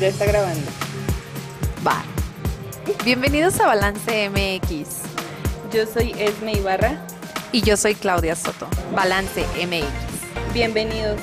[0.00, 0.66] Ya está grabando.
[1.86, 2.02] Va.
[3.04, 5.02] Bienvenidos a Balance MX.
[5.72, 7.06] Yo soy Esme Ibarra.
[7.52, 8.66] Y yo soy Claudia Soto.
[8.92, 10.52] Balance MX.
[10.52, 11.20] Bienvenidos.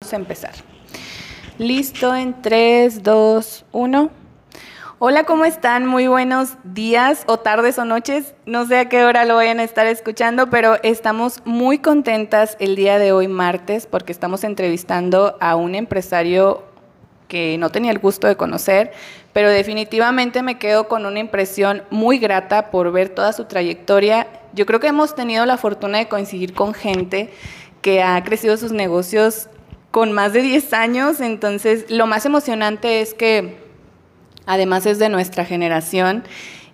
[0.00, 0.54] Vamos a empezar.
[1.58, 4.23] Listo en 3, 2, 1.
[5.00, 5.86] Hola, ¿cómo están?
[5.86, 8.32] Muy buenos días o tardes o noches.
[8.46, 12.76] No sé a qué hora lo vayan a estar escuchando, pero estamos muy contentas el
[12.76, 16.62] día de hoy, martes, porque estamos entrevistando a un empresario
[17.26, 18.92] que no tenía el gusto de conocer,
[19.32, 24.28] pero definitivamente me quedo con una impresión muy grata por ver toda su trayectoria.
[24.52, 27.32] Yo creo que hemos tenido la fortuna de coincidir con gente
[27.82, 29.48] que ha crecido sus negocios
[29.90, 33.63] con más de 10 años, entonces lo más emocionante es que
[34.46, 36.24] además es de nuestra generación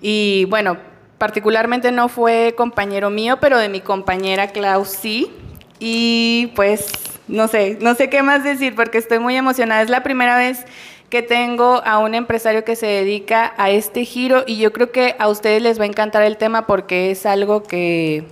[0.01, 0.79] y bueno,
[1.19, 5.31] particularmente no fue compañero mío, pero de mi compañera Klaus sí.
[5.79, 6.93] Y pues
[7.29, 9.83] no sé, no sé qué más decir porque estoy muy emocionada.
[9.83, 10.65] Es la primera vez
[11.11, 15.17] que tengo a un empresario que se dedica a este giro y yo creo que
[15.19, 18.25] a ustedes les va a encantar el tema porque es algo que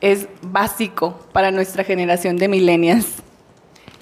[0.00, 3.06] es básico para nuestra generación de millennials.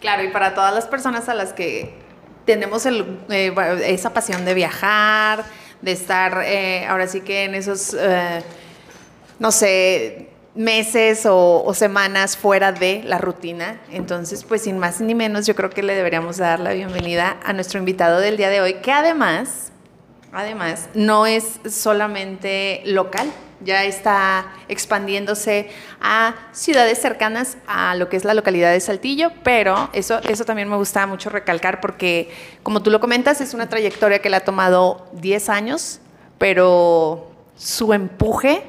[0.00, 1.94] Claro, y para todas las personas a las que
[2.44, 3.54] tenemos eh,
[3.86, 5.44] esa pasión de viajar,
[5.80, 8.42] de estar eh, ahora sí que en esos, eh,
[9.38, 13.80] no sé, meses o, semanas fuera de la rutina.
[13.90, 17.52] Entonces, pues sin más ni menos, yo creo que le deberíamos dar la bienvenida a
[17.52, 19.72] nuestro invitado del día de hoy, que además,
[20.32, 23.30] además, no es solamente local,
[23.64, 29.90] ya está expandiéndose a ciudades cercanas a lo que es la localidad de Saltillo, pero
[29.92, 32.30] eso, eso también me gusta mucho recalcar porque,
[32.62, 36.00] como tú lo comentas, es una trayectoria que le ha tomado 10 años,
[36.38, 38.64] pero su empuje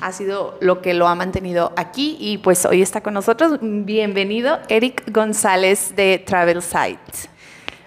[0.00, 3.58] ha sido lo que lo ha mantenido aquí y pues hoy está con nosotros.
[3.60, 7.30] Bienvenido, Eric González de Travel Site.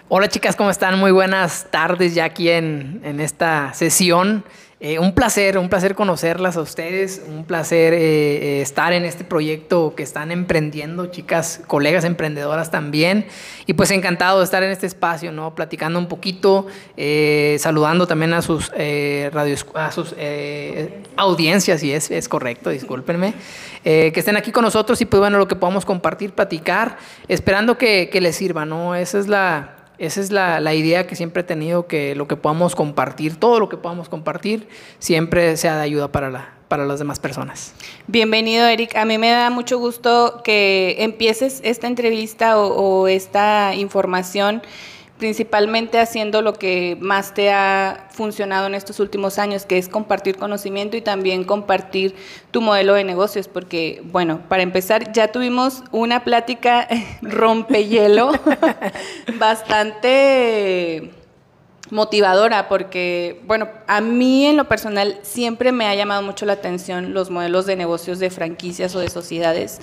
[0.10, 0.98] Hola chicas, ¿cómo están?
[0.98, 4.46] Muy buenas tardes ya aquí en, en esta sesión.
[4.80, 9.24] Eh, un placer, un placer conocerlas a ustedes, un placer eh, eh, estar en este
[9.24, 13.26] proyecto que están emprendiendo, chicas, colegas emprendedoras también.
[13.66, 15.56] Y pues encantado de estar en este espacio, ¿no?
[15.56, 16.68] Platicando un poquito,
[17.58, 18.72] saludando también a sus,
[19.32, 20.16] radios, a sus
[21.16, 23.34] audiencias, si es, es correcto, discúlpenme,
[23.84, 28.10] que estén aquí con nosotros y pues bueno, lo que podamos compartir, platicar, esperando que,
[28.10, 28.96] que les sirva, ¿no?
[28.96, 32.76] Esa es la esa es la, idea que siempre he tenido, que lo que podamos
[32.76, 34.68] compartir, todo lo que podamos compartir,
[35.00, 37.74] siempre sea de ayuda para, la, para las demás personas.
[38.08, 38.96] Bienvenido, Eric.
[38.96, 44.62] A mí me da mucho gusto que empieces esta entrevista o esta información
[45.18, 50.38] principalmente haciendo lo que más te ha funcionado en estos últimos años, que es compartir
[50.38, 52.16] conocimiento y también compartir
[52.52, 56.88] tu modelo de negocios, porque, bueno, para empezar, ya tuvimos una plática
[57.22, 58.32] rompehielo
[59.40, 61.12] bastante
[61.90, 67.14] motivadora porque, bueno, a mí en lo personal siempre me ha llamado mucho la atención
[67.14, 69.80] los modelos de negocios de franquicias o de sociedades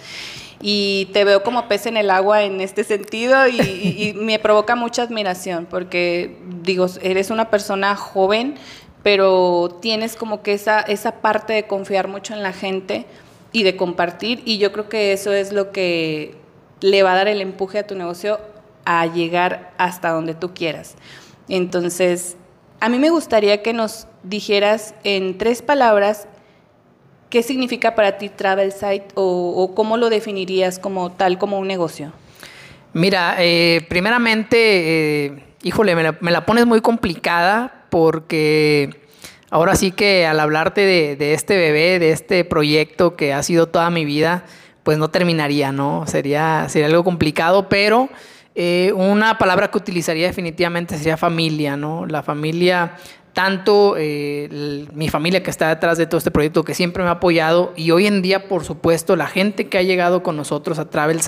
[0.60, 5.02] y te veo como pez en el agua en este sentido y, me provoca mucha
[5.02, 8.54] admiración porque digo, eres una persona joven,
[9.02, 13.06] pero tienes como que esa, esa parte de confiar mucho en la gente
[13.52, 16.36] y de compartir y yo creo que eso es lo que
[16.80, 18.40] le va a dar el empuje a tu negocio
[18.84, 20.96] a llegar hasta donde tú quieras.
[21.48, 22.36] Entonces,
[22.80, 26.26] a mí me gustaría que nos dijeras en tres palabras
[27.34, 32.12] ¿Qué significa para ti Travel Site o, cómo lo definirías como tal, como un negocio?
[32.92, 39.00] Mira, eh, primeramente, eh, híjole, me la, pones muy complicada porque
[39.50, 43.90] ahora sí que al hablarte de, este bebé, de este proyecto que ha sido toda
[43.90, 44.44] mi vida,
[44.84, 46.06] pues no terminaría, ¿no?
[46.06, 48.10] Sería, sería algo complicado, pero
[48.54, 52.06] eh, una palabra que utilizaría definitivamente sería familia, ¿no?
[52.06, 52.94] La familia
[53.34, 57.14] tanto eh, mi familia que está detrás de todo este proyecto, que siempre me ha
[57.14, 60.88] apoyado, y hoy en día, por supuesto, la gente que ha llegado con nosotros a
[60.88, 61.20] Travel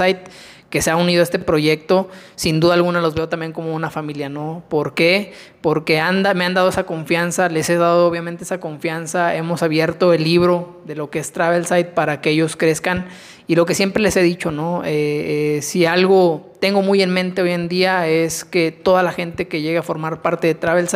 [0.70, 3.90] que se ha unido a este proyecto, sin duda alguna los veo también como una
[3.90, 4.64] familia, ¿no?
[4.68, 5.32] ¿Por qué?
[5.60, 10.12] Porque anda, me han dado esa confianza, les he dado obviamente esa confianza, hemos abierto
[10.12, 13.06] el libro de lo que es Travel Site para que ellos crezcan,
[13.48, 14.82] y lo que siempre les he dicho, ¿no?
[14.84, 19.12] Eh, eh, si algo tengo muy en mente hoy en día es que toda la
[19.12, 20.88] gente que llega a formar parte de Travel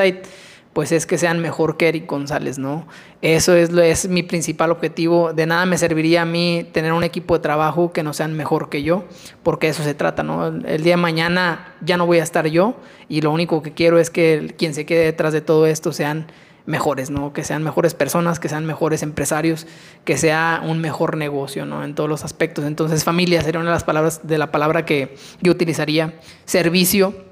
[0.73, 2.87] pues es que sean mejor que Eric González, ¿no?
[3.23, 5.33] Eso es, es mi principal objetivo.
[5.33, 8.69] De nada me serviría a mí tener un equipo de trabajo que no sean mejor
[8.69, 9.05] que yo,
[9.43, 10.47] porque eso se trata, ¿no?
[10.47, 12.77] El día de mañana ya no voy a estar yo
[13.09, 16.27] y lo único que quiero es que quien se quede detrás de todo esto sean
[16.67, 17.33] mejores, ¿no?
[17.33, 19.67] Que sean mejores personas, que sean mejores empresarios,
[20.05, 21.83] que sea un mejor negocio, ¿no?
[21.83, 22.65] En todos los aspectos.
[22.65, 26.15] Entonces, familia sería una de las palabras de la palabra que yo utilizaría.
[26.45, 27.30] Servicio,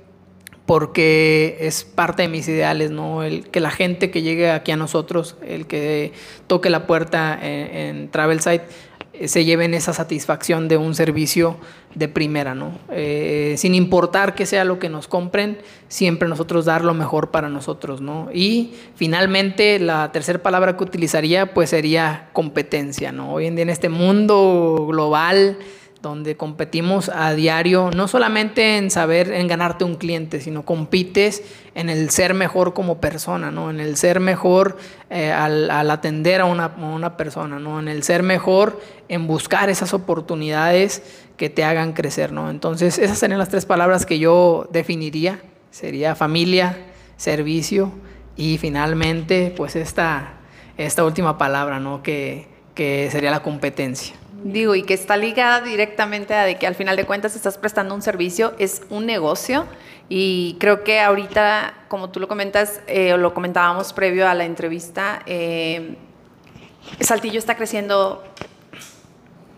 [0.69, 3.23] porque es parte de mis ideales, ¿no?
[3.23, 6.13] El que la gente que llegue aquí a nosotros, el que
[6.47, 8.65] toque la puerta en, Site,
[9.15, 11.57] eh, se lleven esa satisfacción de un servicio
[11.95, 12.79] de primera, ¿no?
[12.91, 15.57] Eh, sin importar que sea lo que nos compren,
[15.89, 18.29] siempre nosotros dar lo mejor para nosotros, ¿no?
[18.35, 23.33] Y finalmente la tercera palabra que utilizaría pues sería competencia, ¿no?
[23.33, 25.57] Hoy en día en este mundo global
[26.01, 31.43] donde competimos a diario, no solamente en saber, en ganarte un cliente, sino compites
[31.75, 33.69] en el ser mejor como persona, ¿no?
[33.71, 34.77] En el ser mejor
[35.11, 37.81] eh, al, atender a una, persona, ¿no?
[37.81, 41.03] En el ser mejor en buscar esas oportunidades
[41.37, 42.51] que te hagan crecer, ¿no?
[42.51, 45.41] Entonces, esas serían las tres palabras que yo definiría.
[45.71, 46.79] Sería familia,
[47.17, 47.93] servicio
[48.37, 50.35] y finalmente, pues esta,
[50.77, 52.03] esta última palabra, ¿no?
[52.03, 54.18] Que, que sería la competencia.
[54.45, 57.95] Digo, y que está ligada directamente a de que al final de cuentas estás prestando
[57.95, 59.67] un servicio, es un negocio.
[60.09, 64.45] Y creo que ahorita, como tú lo comentas, eh, o lo comentábamos previo a la
[64.45, 65.97] entrevista, eh,
[67.01, 68.25] Saltillo está creciendo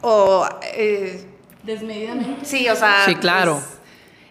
[0.00, 0.48] o...
[0.74, 1.26] Eh,
[1.62, 2.44] Desmedidamente.
[2.44, 3.04] Sí, o sea...
[3.04, 3.58] Sí, claro.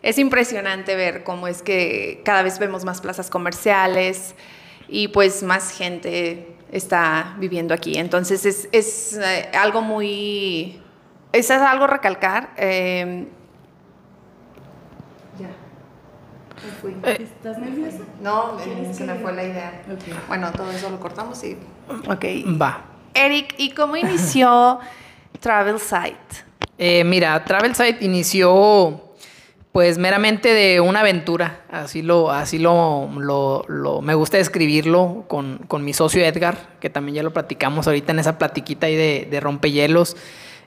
[0.01, 4.33] Es, es impresionante ver cómo es que cada vez vemos más plazas comerciales
[4.87, 7.97] y pues más gente está viviendo aquí.
[7.97, 10.81] Entonces es, es eh, algo muy,
[11.31, 12.51] es algo recalcar.
[12.57, 13.27] Eh,
[15.39, 15.49] ya.
[17.11, 18.03] ¿Estás nerviosa?
[18.21, 18.57] No,
[18.93, 19.81] se me fue la idea.
[20.27, 21.57] Bueno, todo eso lo cortamos y...
[22.07, 22.25] Ok.
[22.61, 22.85] Va.
[23.13, 24.79] Eric, ¿y cómo inició
[25.39, 26.45] Travel Site?
[26.77, 29.08] Eh, mira, Travel Site inició
[29.71, 35.85] pues meramente de una aventura, así lo, así lo, lo, me gusta describirlo con, con,
[35.85, 39.39] mi socio Edgar, que también ya lo platicamos ahorita en esa platiquita ahí de, de
[39.39, 40.17] rompehielos,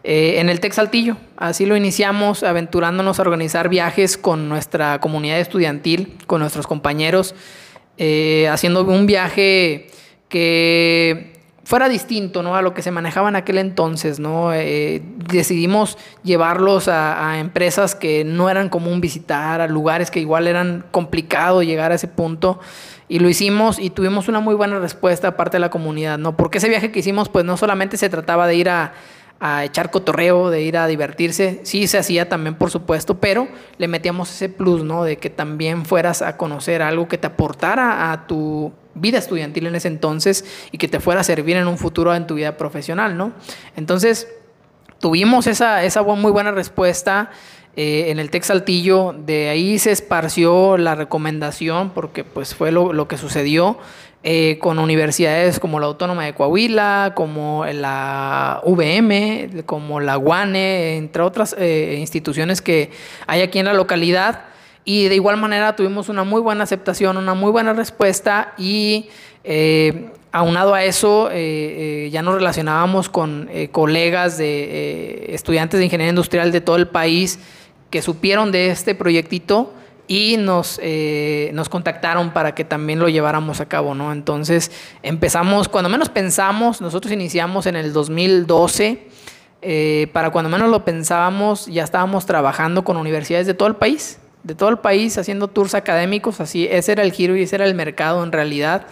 [0.04, 1.16] eh, en el Tex Saltillo.
[1.36, 7.34] Así lo iniciamos, aventurándonos a organizar viajes con nuestra comunidad estudiantil, con nuestros compañeros,
[7.98, 9.88] eh, haciendo un viaje
[10.28, 11.31] que
[11.64, 12.56] fuera distinto ¿no?
[12.56, 14.18] a lo que se manejaba en aquel entonces.
[14.18, 14.52] ¿no?
[14.52, 20.84] Eh, decidimos llevarlos a, empresas que no eran común visitar, a lugares que igual eran
[20.90, 22.60] complicado llegar a ese punto.
[23.08, 26.36] Y lo hicimos y tuvimos una muy buena respuesta aparte de la comunidad, ¿no?
[26.36, 28.94] Porque ese viaje que hicimos, pues no solamente se trataba de ir a,
[29.44, 31.58] a echar cotorreo, de ir a divertirse.
[31.64, 35.02] Sí se hacía también, por supuesto, pero le metíamos ese plus, ¿no?
[35.02, 39.74] De que también fueras a conocer algo que te aportara a tu vida estudiantil en
[39.74, 43.16] ese entonces y que te fuera a servir en un futuro en tu vida profesional,
[43.16, 43.32] ¿no?
[43.74, 44.28] Entonces,
[45.00, 47.32] tuvimos esa, esa muy buena respuesta
[47.74, 52.92] eh, en el Tex Saltillo, de ahí se esparció la recomendación, porque pues fue lo,
[52.92, 53.76] lo que sucedió.
[54.24, 61.24] Eh, con universidades como la Autónoma de Coahuila, como la VM, como la UANE, entre
[61.24, 62.92] otras eh, instituciones que
[63.26, 64.44] hay aquí en la localidad.
[64.84, 69.08] Y de igual manera tuvimos una muy buena aceptación, una muy buena respuesta y
[69.42, 76.60] eh, aunado a eso ya nos relacionábamos con colegas de estudiantes de ingeniería industrial de
[76.60, 77.40] todo el país
[77.90, 79.72] que supieron de este proyectito
[80.12, 84.12] y nos, eh, nos contactaron para que también lo lleváramos a cabo, ¿no?
[84.12, 84.70] Entonces
[85.02, 89.08] empezamos, cuando menos pensamos, nosotros iniciamos en el 2012,
[89.62, 94.18] eh, para cuando menos lo pensábamos, ya estábamos trabajando con universidades de todo el país,
[94.42, 97.64] de todo el país, haciendo tours académicos, así, ese era el giro y ese era
[97.64, 98.84] el mercado en realidad.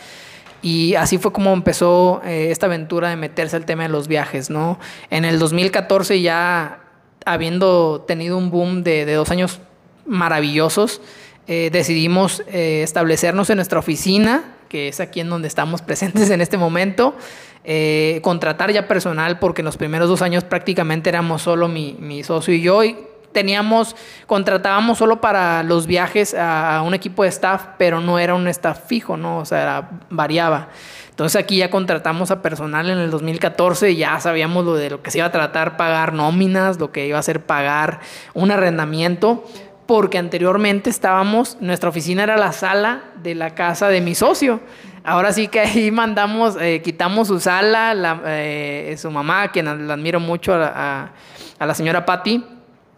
[0.62, 4.48] Y así fue como empezó eh, esta aventura de meterse al tema de los viajes,
[4.48, 4.78] ¿no?
[5.10, 6.80] En el 2014 ya
[7.26, 9.60] habiendo tenido un boom de, de dos años
[10.06, 11.00] maravillosos,
[11.46, 16.40] eh, decidimos eh, establecernos en nuestra oficina, que es aquí en donde estamos presentes en
[16.40, 17.16] este momento,
[17.64, 22.22] eh, contratar ya personal, porque en los primeros dos años prácticamente éramos solo mi, mi
[22.22, 22.96] socio y yo, y
[23.32, 28.46] teníamos, contratábamos solo para los viajes a, un equipo de staff, pero no era un
[28.48, 29.38] staff fijo, ¿no?
[29.38, 30.68] O sea, era, variaba.
[31.10, 35.10] Entonces aquí ya contratamos a personal en el 2014, ya sabíamos lo de lo que
[35.10, 38.00] se iba a tratar, pagar nóminas, lo que iba a ser pagar
[38.32, 39.44] un arrendamiento
[39.90, 44.60] porque anteriormente estábamos, nuestra oficina era la sala de la casa de mi socio.
[45.02, 49.94] Ahora sí que ahí mandamos, eh, quitamos su sala, la, eh, su mamá, quien la
[49.94, 51.10] admiro mucho, a,
[51.58, 52.40] la señora Patti,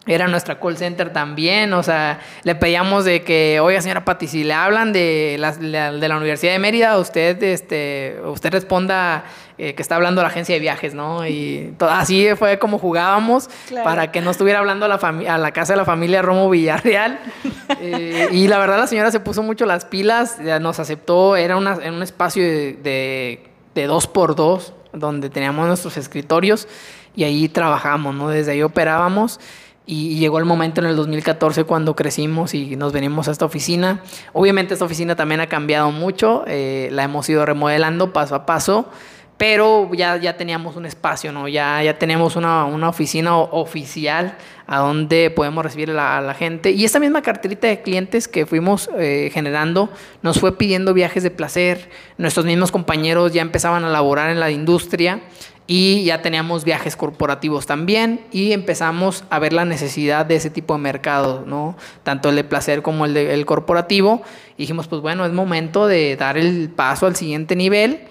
[0.05, 4.43] era nuestra call center también, o sea, le pedíamos de que, oiga señora Pati, si
[4.43, 9.23] le hablan de la, de la Universidad de Mérida, usted, este, usted responda
[9.57, 11.25] eh, que está hablando la agencia de viajes, ¿no?
[11.25, 13.49] Y así fue como jugábamos
[13.83, 17.19] para que no estuviera hablando a la, a la casa de la familia Romo Villarreal.
[17.79, 21.77] Eh, y la verdad la señora se puso mucho las pilas, nos aceptó, era una,
[21.81, 23.43] en un espacio de, de,
[23.73, 26.67] de dos por dos, donde teníamos nuestros escritorios
[27.15, 28.29] y ahí trabajamos, ¿no?
[28.29, 29.39] Desde ahí operábamos.
[29.85, 34.01] Y, llegó el momento en el 2014 cuando crecimos y nos venimos a esta oficina.
[34.31, 38.89] Obviamente esta oficina también ha cambiado mucho, eh, la hemos ido remodelando paso a paso,
[39.37, 41.47] pero ya, ya teníamos un espacio, ¿no?
[41.47, 44.37] Ya, ya tenemos una, una oficina oficial
[44.67, 46.71] a donde podemos recibir a la, gente.
[46.71, 49.89] Y esta misma carterita de clientes que fuimos eh, generando
[50.21, 51.89] nos fue pidiendo viajes de placer.
[52.17, 55.21] Nuestros mismos compañeros ya empezaban a laborar en la industria
[55.65, 60.73] y ya teníamos viajes corporativos también y empezamos a ver la necesidad de ese tipo
[60.73, 61.77] de mercado, ¿no?
[62.03, 64.21] Tanto el de placer como el de el corporativo.
[64.57, 68.01] Y dijimos, pues bueno, es momento de dar el paso al siguiente nivel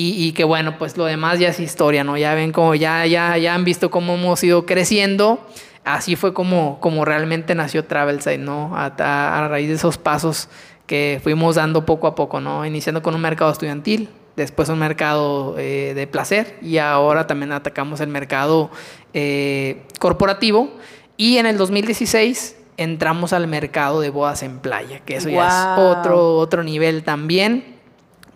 [0.00, 2.16] y, que bueno, pues lo demás ya es historia, ¿no?
[2.16, 5.44] Ya ven como ya, ya, ya han visto cómo hemos ido creciendo.
[5.84, 8.76] Así fue como, como realmente nació Travelside, ¿no?
[8.76, 10.50] A, a raíz de esos pasos
[10.86, 12.64] que fuimos dando poco a poco, ¿no?
[12.64, 14.08] Iniciando con un mercado estudiantil,
[14.42, 18.70] después un mercado eh, de placer y ahora también atacamos el mercado
[19.12, 20.70] eh, corporativo
[21.16, 25.78] y en el 2016 entramos al mercado de bodas en playa, que eso ya es
[25.78, 27.76] otro, otro nivel también,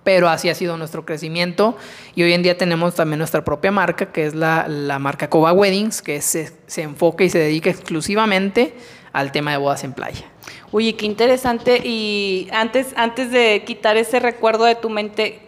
[0.02, 1.76] pero así ha sido nuestro crecimiento
[2.16, 5.52] y hoy en día tenemos también nuestra propia marca, que es la, la marca Coba
[5.52, 8.74] Weddings, que se, se enfoca y se dedica exclusivamente
[9.12, 10.24] al tema de bodas en playa.
[10.72, 11.82] Oye, qué interesante.
[11.84, 15.40] Y antes, antes de quitar ese recuerdo de tu mente,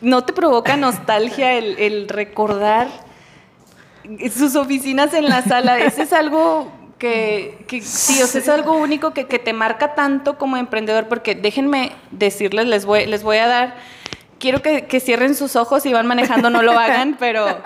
[0.00, 2.88] ¿No te provoca nostalgia el, recordar
[4.32, 5.78] sus oficinas en la sala?
[5.84, 10.56] Ese es algo que, sí, o sea, es algo único que, te marca tanto como
[10.56, 13.76] emprendedor, porque déjenme decirles, les voy, les voy a dar,
[14.38, 17.60] quiero que, que cierren sus ojos y van manejando, no lo hagan, pero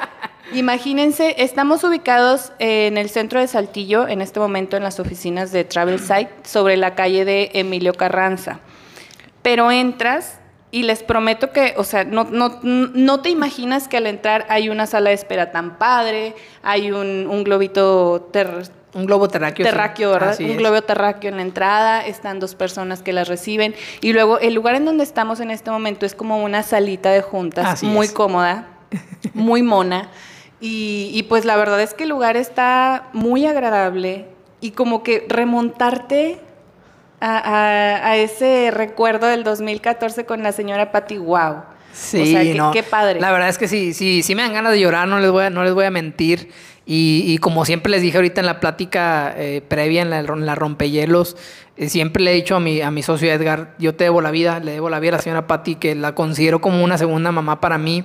[0.53, 5.65] imagínense, estamos ubicados en el centro de Saltillo, en este momento en las oficinas de
[5.65, 8.61] Travel Site, sobre la calle de Emilio Carranza.
[9.43, 10.39] Pero entras
[10.73, 14.71] y les prometo que, o sea, no, no, no, te imaginas que al entrar hay
[14.71, 18.31] una sala de espera tan padre, hay un, un globito
[18.95, 19.64] un globo terráqueo.
[19.64, 20.37] Terráqueo, ¿verdad?
[20.41, 23.75] un globo terráqueo en la entrada, están dos personas que las reciben.
[24.00, 27.21] Y luego el lugar en donde estamos en este momento es como una salita de
[27.21, 28.69] juntas, muy cómoda,
[29.35, 30.09] muy mona.
[30.59, 34.26] Y, y, pues la verdad es que el lugar está muy agradable
[34.61, 36.38] y como que remontarte
[37.25, 41.62] a, ese recuerdo del 2014 con la señora Patty, wow.
[41.93, 42.35] Sí,
[42.73, 43.21] qué, padre.
[43.21, 45.45] La verdad es que sí, sí, sí me dan ganas de llorar, no les voy
[45.45, 46.50] a, no les voy a mentir.
[46.85, 51.37] Y, como siempre les dije ahorita en la plática eh, previa en la, la rompehielos,
[51.76, 54.33] eh, siempre le he dicho a mi, a mi socio Edgar, yo te debo la
[54.33, 57.31] vida, le debo la vida a la señora Patty, que la considero como una segunda
[57.31, 58.05] mamá para mí,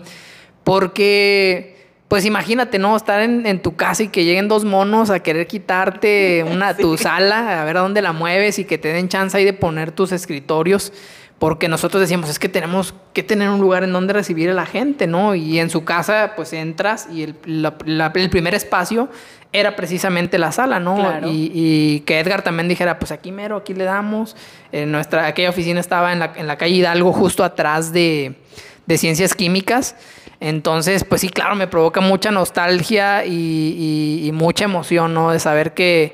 [0.63, 1.76] porque
[2.07, 2.95] pues imagínate, ¿no?
[2.95, 7.61] Estar en, tu casa y que lleguen dos monos a querer quitarte una, tu sala,
[7.61, 10.11] a ver a dónde la mueves y que te den chance ahí de poner tus
[10.11, 10.93] escritorios.
[11.37, 14.65] Porque nosotros decíamos, es que tenemos que tener un lugar en donde recibir a la
[14.65, 15.35] gente, ¿no?
[15.35, 19.07] Y en su casa, pues entras y el, el primer espacio
[19.53, 20.97] era precisamente la sala, ¿no?
[21.27, 24.35] Y, que Edgar también dijera, pues aquí mero, aquí le damos.
[24.71, 28.35] En nuestra, aquella oficina estaba en la, en la calle Hidalgo, justo atrás de,
[28.87, 29.95] de Ciencias Químicas.
[30.39, 35.32] Entonces, pues sí, claro, me provoca mucha nostalgia y, mucha emoción, ¿no?
[35.32, 36.13] De saber que,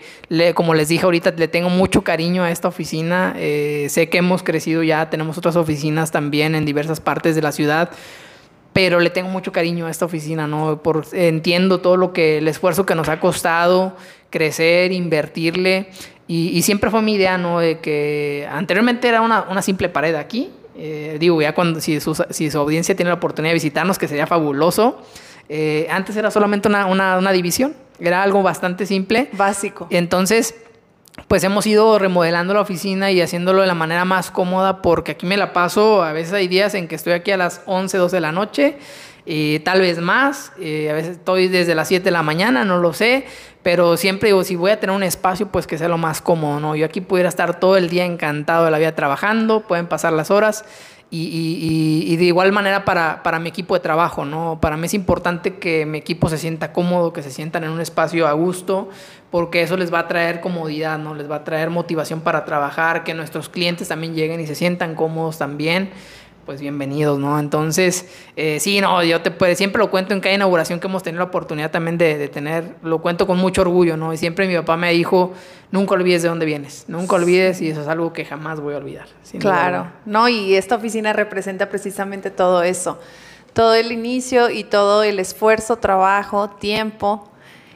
[0.53, 3.33] como les dije ahorita, le tengo mucho cariño a esta oficina.
[3.37, 7.51] Eh, sé que hemos crecido ya, tenemos otras oficinas también en diversas partes de la
[7.51, 7.91] ciudad,
[8.71, 10.81] pero le tengo mucho cariño a esta oficina, ¿no?
[10.81, 13.97] Por, entiendo todo lo que, el esfuerzo que nos ha costado
[14.29, 15.87] crecer, invertirle.
[16.27, 17.59] Y, siempre fue mi idea, ¿no?
[17.59, 22.49] De que anteriormente era una simple pared aquí, eh, digo, ya cuando, si su, si
[22.49, 25.01] su audiencia tiene la oportunidad de visitarnos, que sería fabuloso.
[25.49, 29.29] Eh, antes era solamente una, una, una, división, era algo bastante simple.
[29.33, 29.87] Básico.
[29.89, 30.55] Entonces,
[31.27, 35.25] pues hemos ido remodelando la oficina y haciéndolo de la manera más cómoda, porque aquí
[35.25, 38.15] me la paso, a veces hay días en que estoy aquí a las 11, 12
[38.15, 38.77] de la noche,
[39.25, 42.93] y tal vez más, a veces estoy desde las 7 de la mañana, no lo
[42.93, 43.25] sé,
[43.63, 46.59] pero siempre digo, si voy a tener un espacio, pues que sea lo más cómodo,
[46.59, 46.75] ¿no?
[46.75, 50.29] Yo aquí pudiera estar todo el día encantado de la vida trabajando, pueden pasar las
[50.29, 50.65] horas
[51.15, 54.57] y, de igual manera para, para, mi equipo de trabajo, ¿no?
[54.59, 57.81] Para mí es importante que mi equipo se sienta cómodo, que se sientan en un
[57.81, 58.89] espacio a gusto,
[59.29, 61.13] porque eso les va a traer comodidad, ¿no?
[61.13, 64.95] Les va a traer motivación para trabajar, que nuestros clientes también lleguen y se sientan
[64.95, 65.91] cómodos también
[66.45, 67.39] pues bienvenidos, ¿no?
[67.39, 71.03] Entonces, eh, sí, no, yo te pues, siempre lo cuento en cada inauguración que hemos
[71.03, 74.13] tenido la oportunidad también de, tener, lo cuento con mucho orgullo, ¿no?
[74.13, 75.33] Y siempre mi papá me dijo,
[75.71, 78.77] nunca olvides de dónde vienes, nunca olvides y eso es algo que jamás voy a
[78.77, 79.07] olvidar.
[79.39, 82.99] Claro, no, y esta oficina representa precisamente todo eso,
[83.53, 87.29] todo el inicio y todo el esfuerzo, trabajo, tiempo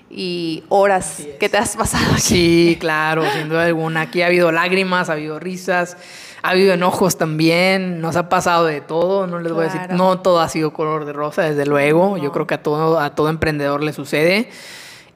[0.10, 2.18] y horas que te has pasado.
[2.18, 4.02] Sí, claro, sin duda alguna.
[4.02, 5.98] Aquí ha habido lágrimas, ha habido risas,
[6.42, 10.20] ha habido enojos también, nos ha pasado de todo, no les voy a decir, no
[10.20, 13.30] todo ha sido color de rosa, desde luego, yo creo que a todo, a todo
[13.30, 14.50] emprendedor le sucede.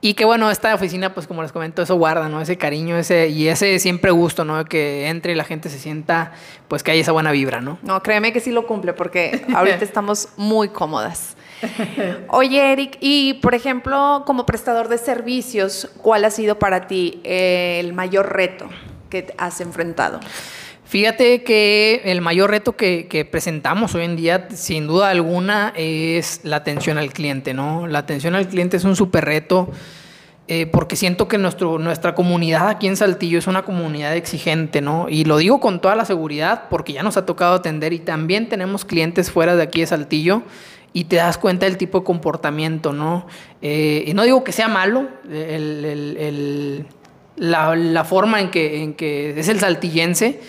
[0.03, 2.41] Y que bueno, esta oficina, pues como les comento, eso guarda, ¿no?
[2.41, 4.65] Ese cariño, ese, y ese siempre gusto, ¿no?
[4.65, 6.31] Que entre y la gente se sienta,
[6.67, 7.77] pues que hay esa buena vibra, ¿no?
[7.83, 11.37] No, créeme que sí lo cumple, porque ahorita estamos muy cómodas.
[12.29, 17.93] Oye, Eric, y por ejemplo, como prestador de servicios, ¿cuál ha sido para ti el
[17.93, 18.69] mayor reto
[19.11, 20.19] que has enfrentado?
[20.91, 26.57] Fíjate que el mayor reto que, presentamos hoy en día, sin duda alguna, es la
[26.57, 27.87] atención al cliente, ¿no?
[27.87, 29.69] La atención al cliente es un súper reto.
[30.49, 35.07] Eh, porque siento que nuestro, nuestra comunidad aquí en Saltillo es una comunidad exigente, ¿no?
[35.07, 38.49] Y lo digo con toda la seguridad porque ya nos ha tocado atender y también
[38.49, 40.43] tenemos clientes fuera de aquí de Saltillo
[40.91, 43.27] y te das cuenta del tipo de comportamiento, ¿no?
[43.61, 45.07] Eh, y no digo que sea malo
[47.37, 50.41] la, forma en que, en que es el saltillense,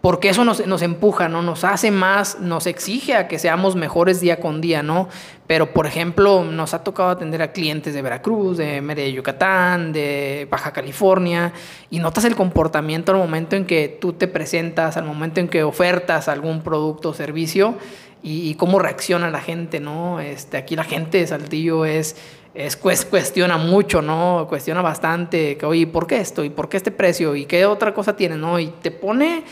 [0.00, 1.42] porque eso nos, nos, empuja, ¿no?
[1.42, 5.08] Nos hace más, nos exige a que seamos mejores día con día, ¿no?
[5.48, 10.46] Pero, por ejemplo, nos ha tocado atender a clientes de Veracruz, de Mérida, Yucatán, de
[10.50, 11.52] Baja California,
[11.90, 15.64] y notas el comportamiento al momento en que tú te presentas, al momento en que
[15.64, 17.76] ofertas algún producto o servicio,
[18.22, 20.20] y, cómo reacciona la gente, ¿no?
[20.20, 22.16] Este, aquí la gente de Saltillo es,
[22.52, 24.46] es cuestiona mucho, ¿no?
[24.48, 26.42] Cuestiona bastante, que, oye, ¿por qué esto?
[26.44, 27.36] ¿Y por qué este precio?
[27.36, 28.36] ¿Y qué otra cosa tiene?
[28.36, 28.58] ¿No?
[28.58, 29.44] Y te pone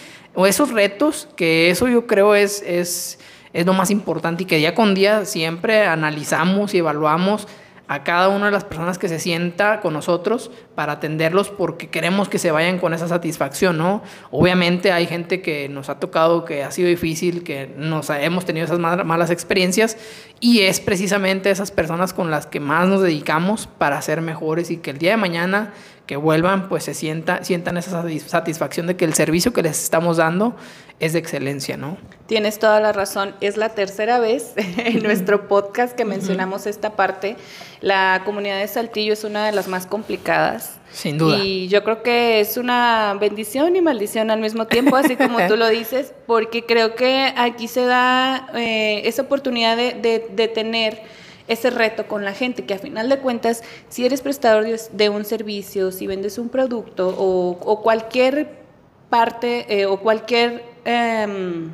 [0.44, 3.18] esos retos, que eso yo creo es, es,
[3.54, 7.48] es lo más importante y que día con día siempre analizamos y evaluamos
[7.88, 12.28] a cada una de las personas que se sienta con nosotros para atenderlos porque queremos
[12.28, 14.02] que se vayan con esa satisfacción, ¿no?
[14.30, 18.66] Obviamente hay gente que nos ha tocado, que ha sido difícil, que nos hemos tenido
[18.66, 19.96] esas malas experiencias
[20.40, 24.78] y es precisamente esas personas con las que más nos dedicamos para ser mejores y
[24.78, 25.72] que el día de mañana
[26.06, 30.18] que vuelvan, pues se sienta, sientan esa satisfacción de que el servicio que les estamos
[30.18, 30.54] dando
[31.00, 31.98] es de excelencia, ¿no?
[32.26, 33.34] Tienes toda la razón.
[33.40, 37.36] Es la tercera vez en nuestro podcast que mencionamos esta parte.
[37.80, 40.78] La comunidad de Saltillo es una de las más complicadas.
[40.92, 41.38] Sin duda.
[41.38, 45.56] Y yo creo que es una bendición y maldición al mismo tiempo, así como tú
[45.56, 51.02] lo dices, porque creo que aquí se da eh, esa oportunidad de, de tener
[51.48, 55.24] ese reto con la gente, que a final de cuentas, si eres prestador de, un
[55.24, 58.64] servicio, si vendes un producto o, cualquier
[59.10, 61.70] parte eh, o cualquier em,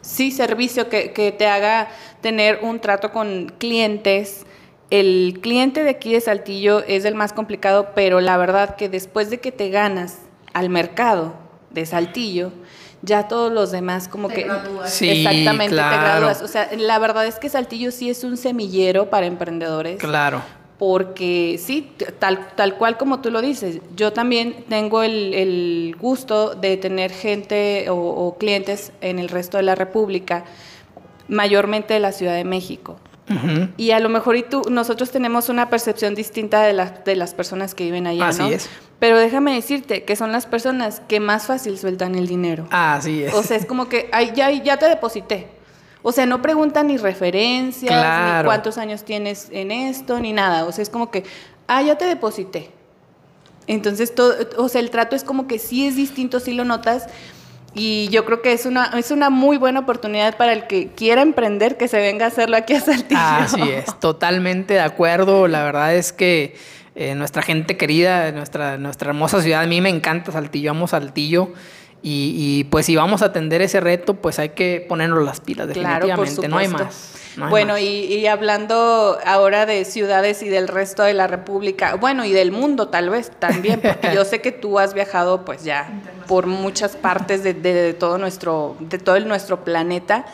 [0.00, 1.88] sí, servicio que, que, te haga
[2.20, 4.44] tener un trato con clientes,
[4.90, 9.30] el cliente de aquí de Saltillo es el más complicado, pero la verdad que después
[9.30, 10.18] de que te ganas
[10.52, 11.34] al mercado
[11.70, 12.50] de Saltillo,
[13.02, 14.46] ya todos los demás como que
[14.84, 16.42] sí, exactamente te gradúas.
[16.42, 19.98] O sea, la verdad es que Saltillo sí es un semillero para emprendedores.
[19.98, 20.42] Claro.
[20.78, 26.78] Porque sí, tal, tal cual como tú lo dices, yo también tengo el, gusto de
[26.78, 30.44] tener gente o, clientes en el resto de la República,
[31.28, 32.96] mayormente de la Ciudad de México.
[33.76, 37.76] Y a lo mejor y tú, nosotros tenemos una percepción distinta de, de las personas
[37.76, 38.68] que viven allá, Así es.
[39.00, 42.66] Pero déjame decirte que son las personas que más fácil sueltan el dinero.
[42.70, 43.34] Así es.
[43.34, 45.48] O sea, es como que, ay, ya, ya te deposité.
[46.02, 50.66] O sea, no preguntan ni referencias, ni cuántos años tienes en esto, ni nada.
[50.66, 51.24] O sea, es como que,
[51.66, 52.70] ah, ya te deposité.
[53.66, 57.06] Entonces, todo, o sea, el trato es como que sí es distinto, sí lo notas.
[57.72, 61.22] Y yo creo que es una, es una muy buena oportunidad para el que quiera
[61.22, 63.20] emprender que se venga a hacerlo aquí a Saltillo.
[63.20, 65.46] Así es, totalmente de acuerdo.
[65.48, 66.56] La verdad es que
[67.00, 71.54] eh, nuestra gente querida, nuestra, nuestra hermosa ciudad, a mí me encanta Saltillo, amo Saltillo.
[72.02, 76.46] Y, pues si vamos a atender ese reto, pues hay que ponernos las pilas, definitivamente,
[76.46, 77.14] no hay más.
[77.48, 82.52] bueno, Y, hablando ahora de ciudades y del resto de la República, bueno, y del
[82.52, 85.90] mundo tal vez también, porque yo sé que tú has viajado pues ya
[86.26, 90.26] por muchas partes de, todo nuestro, de todo el, nuestro planeta.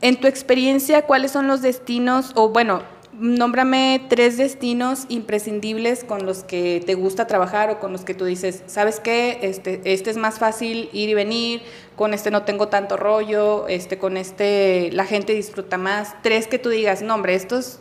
[0.00, 2.82] En tu experiencia, ¿cuáles son los destinos, o bueno,
[3.18, 8.24] nómbrame tres destinos imprescindibles con los que te gusta trabajar o con los que tú
[8.24, 9.38] dices, ¿sabes qué?
[9.42, 11.62] Este, este es más fácil ir y venir,
[11.96, 16.14] con este no tengo tanto rollo, este, con este la gente disfruta más.
[16.22, 17.80] Tres que tú digas, no, hombre, estos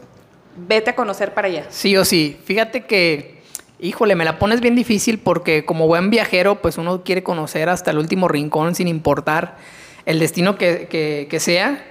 [0.58, 1.66] vete a conocer para allá.
[1.70, 2.38] Sí o sí.
[2.44, 3.42] Fíjate que,
[3.80, 7.92] híjole, me la pones bien difícil porque como buen viajero, pues uno quiere conocer hasta
[7.92, 9.58] el último rincón sin importar
[10.06, 11.86] el destino que, sea.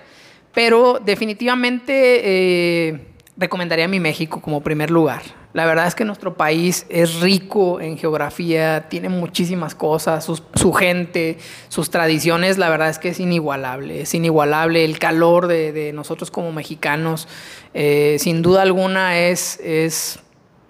[0.52, 3.00] Pero definitivamente eh,
[3.36, 5.22] recomendaría mi México como primer lugar.
[5.52, 11.38] La verdad es que nuestro país es rico en geografía, tiene muchísimas cosas, su, gente,
[11.68, 14.84] sus tradiciones, la verdad es que es inigualable, es inigualable.
[14.84, 17.26] El calor de, nosotros como mexicanos,
[17.72, 20.18] eh, sin duda alguna, es, es,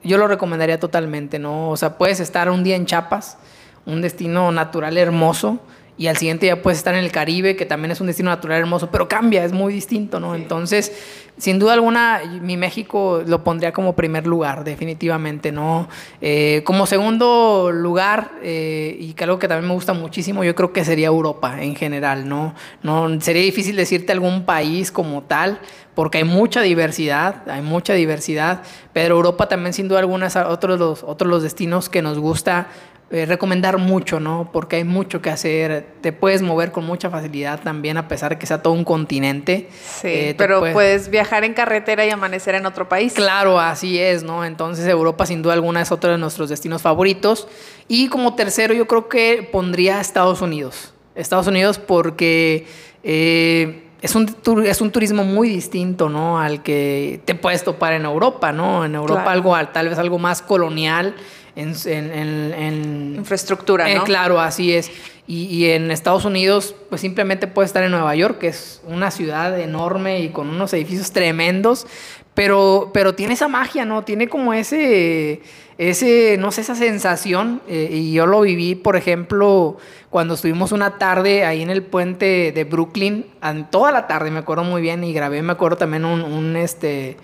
[0.04, 1.70] yo lo recomendaría totalmente, ¿no?
[1.70, 3.38] O sea, puedes estar un día en Chiapas,
[3.86, 5.60] un destino natural hermoso,
[5.98, 8.58] y al siguiente ya puedes estar en el Caribe, que también es un destino natural
[8.58, 10.34] hermoso, pero cambia, es muy distinto, ¿no?
[10.34, 10.92] Entonces,
[11.38, 15.88] sin duda alguna, mi México lo pondría como primer lugar, definitivamente, ¿no?
[16.20, 20.72] Eh, como segundo lugar, eh, y que algo que también me gusta muchísimo, yo creo
[20.72, 22.54] que sería Europa en general, ¿no?
[22.82, 25.60] no sería difícil decirte algún país como tal,
[25.94, 30.76] porque hay mucha diversidad, hay mucha diversidad, pero Europa también sin duda alguna es otro
[30.76, 32.68] los, otros los destinos que nos gusta
[33.08, 34.50] eh, recomendar mucho, ¿no?
[34.52, 35.86] Porque hay mucho que hacer.
[36.00, 39.68] Te puedes mover con mucha facilidad también, a pesar de que sea todo un continente.
[39.70, 41.08] Sí, eh, pero puedes...
[41.08, 43.12] viajar en carretera y amanecer en otro país.
[43.12, 44.44] Claro, así es, ¿no?
[44.44, 47.46] Entonces Europa sin duda alguna es otro de nuestros destinos favoritos.
[47.86, 50.92] Y como tercero yo creo que pondría Estados Unidos.
[51.14, 52.66] Estados Unidos porque...
[53.04, 56.38] Eh, es un, es un turismo muy distinto, ¿no?
[56.38, 58.84] Al que te puedes topar en Europa, ¿no?
[58.84, 61.16] En Europa algo, tal vez algo más colonial,
[61.56, 64.04] en, infraestructura, ¿no?
[64.04, 64.90] claro, así es.
[65.28, 69.58] Y, en Estados Unidos, pues simplemente puede estar en Nueva York, que es una ciudad
[69.58, 71.86] enorme y con unos edificios tremendos,
[72.34, 74.04] pero, pero tiene esa magia, ¿no?
[74.04, 75.40] Tiene como ese,
[75.78, 77.60] ese no sé, esa sensación.
[77.66, 79.78] Eh, y yo lo viví, por ejemplo,
[80.10, 83.26] cuando estuvimos una tarde ahí en el puente de Brooklyn,
[83.70, 87.16] toda la tarde, me acuerdo muy bien, y grabé, me acuerdo también un, un este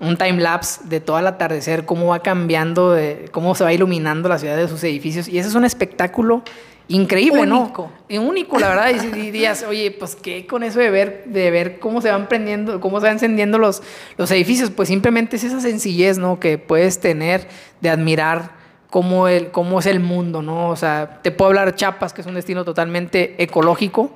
[0.00, 4.28] un time lapse de todo el atardecer, cómo va cambiando, de, cómo se va iluminando
[4.28, 5.28] la ciudad de sus edificios.
[5.28, 6.42] Y ese es un espectáculo
[6.88, 7.90] increíble, único.
[8.08, 8.22] ¿no?
[8.22, 8.90] Único, la verdad.
[8.90, 12.80] Y dirías, oye, pues qué con eso de ver, de ver cómo se van prendiendo,
[12.80, 13.82] cómo se van encendiendo los,
[14.16, 14.70] los edificios.
[14.70, 16.38] Pues simplemente es esa sencillez, ¿no?
[16.38, 17.48] Que puedes tener
[17.80, 18.50] de admirar
[18.90, 20.68] cómo, el, cómo es el mundo, ¿no?
[20.68, 24.12] O sea, te puedo hablar de Chiapas, que es un destino totalmente ecológico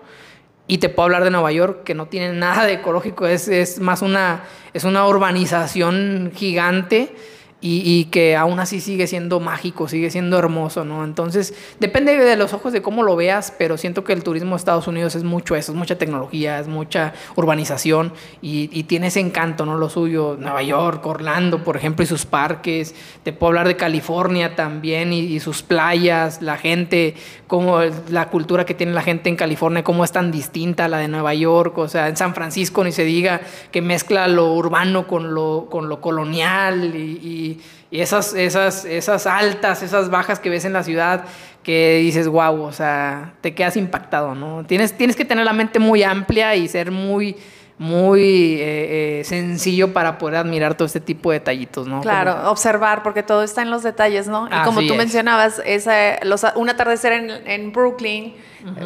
[0.71, 3.81] y te puedo hablar de Nueva York, que no tiene nada de ecológico, es, es
[3.81, 7.13] más una, es una urbanización gigante
[7.63, 11.05] y, que aún así sigue siendo mágico, sigue siendo hermoso, ¿no?
[11.05, 14.57] Entonces, depende de los ojos de cómo lo veas, pero siento que el turismo de
[14.57, 19.67] Estados Unidos es mucho eso, es mucha tecnología, es mucha urbanización y, tiene ese encanto,
[19.67, 19.77] ¿no?
[19.77, 24.57] Lo suyo, Nueva York, Orlando, por ejemplo, y sus parques, te puedo hablar de California
[24.57, 27.15] también y, sus playas, la gente,
[27.47, 30.99] cómo la cultura que tiene la gente en California, cómo es tan distinta a la
[30.99, 35.07] de Nueva York, o sea, en San Francisco ni se diga que mezcla lo urbano
[35.07, 37.50] con lo, con lo colonial y
[37.91, 41.25] y, esas, esas, esas altas, esas bajas que ves en la ciudad
[41.63, 44.65] que dices, wow, o sea, te quedas impactado, ¿no?
[44.65, 47.37] Tienes, tienes que tener la mente muy amplia y ser muy
[47.81, 52.03] muy eh, eh, sencillo para poder admirar todo este tipo de detallitos, ¿no?
[52.03, 54.49] Claro, observar, porque todo está en los detalles, ¿no?
[54.49, 58.35] Y como tú mencionabas, esa, los, un atardecer en, en Brooklyn,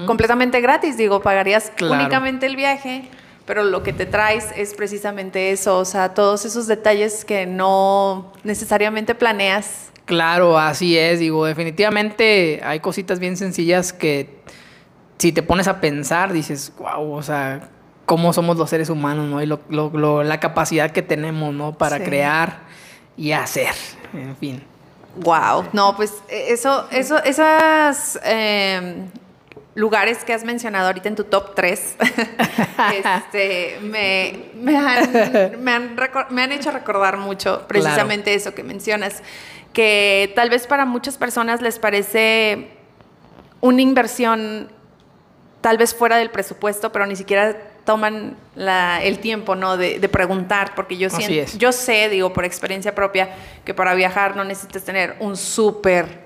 [0.07, 3.11] completamente gratis, digo, pagarías únicamente el viaje
[3.47, 8.33] pero lo que te traes es precisamente eso, o sea, todos esos detalles que no
[8.43, 9.91] necesariamente planeas.
[10.07, 14.43] Claro, así es, digo, definitivamente hay cositas bien sencillas que
[15.19, 17.71] si te pones a pensar dices, wow, o sea,
[18.07, 19.43] cómo somos los seres humanos, ¿no?
[19.43, 21.77] Y lo, la capacidad que tenemos, ¿no?
[21.77, 22.65] Para crear
[23.17, 23.73] y hacer,
[24.13, 24.63] en fin.
[25.17, 29.07] Wow, no, pues e, eso, eso, esas eh,
[29.75, 31.97] lugares que has mencionado ahorita en tu top 3
[33.05, 39.23] este, me, me, han, hecho recordar mucho precisamente eso que mencionas,
[39.73, 42.69] que tal vez para muchas personas les parece
[43.61, 44.71] una inversión
[45.61, 49.77] tal vez fuera del presupuesto, pero ni siquiera toman el tiempo ¿no?
[49.77, 53.31] de, preguntar, porque yo, siento, yo sé, digo, por experiencia propia,
[53.65, 56.24] que para viajar no necesitas tener un súper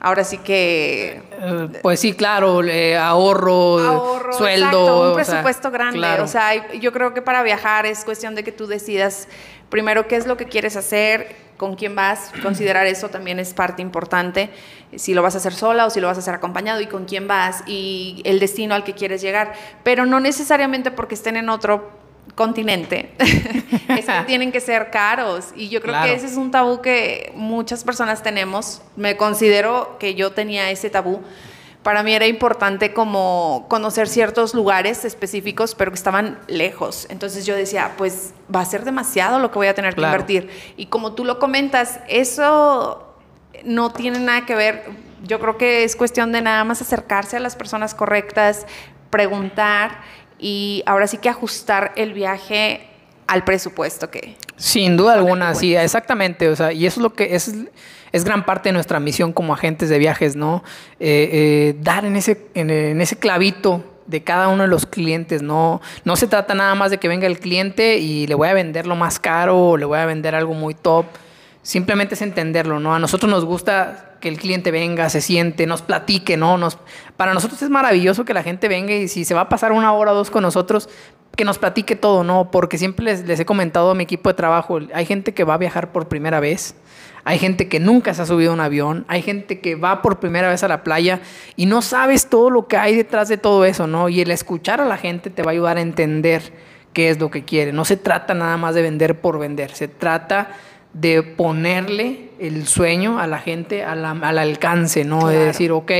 [0.00, 1.22] Ahora sí que...
[1.32, 2.60] Eh, pues sí, claro,
[3.00, 5.10] ahorro, sueldo.
[5.10, 6.20] un presupuesto grande.
[6.20, 9.28] O sea, yo creo que para viajar es cuestión de que tú decidas
[9.68, 13.82] primero qué es lo que quieres hacer, con quién vas, considerar eso también es parte
[13.82, 14.50] importante,
[14.96, 17.04] si lo vas a hacer sola o si lo vas a hacer acompañado y con
[17.04, 21.48] quién vas y el destino al que quieres llegar, pero no necesariamente porque estén en
[21.48, 21.97] otro
[22.34, 25.46] continente, es que tienen que ser caros.
[25.56, 28.82] Y yo creo que ese es un tabú que muchas personas tenemos.
[28.96, 31.22] Me considero que yo tenía ese tabú.
[31.82, 37.06] Para mí era importante como conocer ciertos lugares específicos, pero que estaban lejos.
[37.08, 40.50] Entonces yo decía, pues va a ser demasiado lo que voy a tener que invertir.
[40.76, 43.14] Y como tú lo comentas, eso
[43.64, 44.84] no tiene nada que ver.
[45.24, 48.66] Yo creo que es cuestión de nada más acercarse a las personas correctas,
[49.10, 50.02] preguntar
[50.38, 52.88] y ahora sí que ajustar el viaje
[53.26, 54.36] al presupuesto que...
[54.56, 56.48] Sin duda alguna, sí, exactamente.
[56.48, 57.54] O sea, y eso es lo que es,
[58.10, 60.64] es gran parte de nuestra misión como agentes de viajes, ¿no?
[60.98, 65.42] Eh, eh, dar en ese, en, en, ese clavito de cada uno de los clientes,
[65.42, 65.80] ¿no?
[66.04, 68.86] No se trata nada más de que venga el cliente y le voy a vender
[68.86, 71.06] lo más caro o le voy a vender algo muy top.
[71.68, 72.94] Simplemente es entenderlo, ¿no?
[72.94, 76.56] A nosotros nos gusta que el cliente venga, se siente, nos platique, ¿no?
[76.56, 76.78] Nos,
[77.18, 79.92] para nosotros es maravilloso que la gente venga y si se va a pasar una
[79.92, 80.88] hora o dos con nosotros,
[81.36, 82.50] que nos platique todo, ¿no?
[82.50, 85.58] Porque siempre les, he comentado a mi equipo de trabajo, hay gente que va a
[85.58, 86.74] viajar por primera vez,
[87.24, 90.20] hay gente que nunca se ha subido a un avión, hay gente que va por
[90.20, 91.20] primera vez a la playa
[91.54, 94.08] y no sabes todo lo que hay detrás de todo eso, ¿no?
[94.08, 96.50] Y el escuchar a la gente te va a ayudar a entender
[96.94, 97.74] qué es lo que quiere.
[97.74, 100.56] No se trata nada más de vender por vender, se trata
[101.00, 105.20] de ponerle el sueño a la gente al, al alcance, ¿no?
[105.20, 105.38] Claro.
[105.38, 105.92] De decir, ok,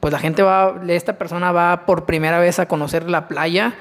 [0.00, 3.74] pues la gente va, esta persona va por primera vez a conocer la playa,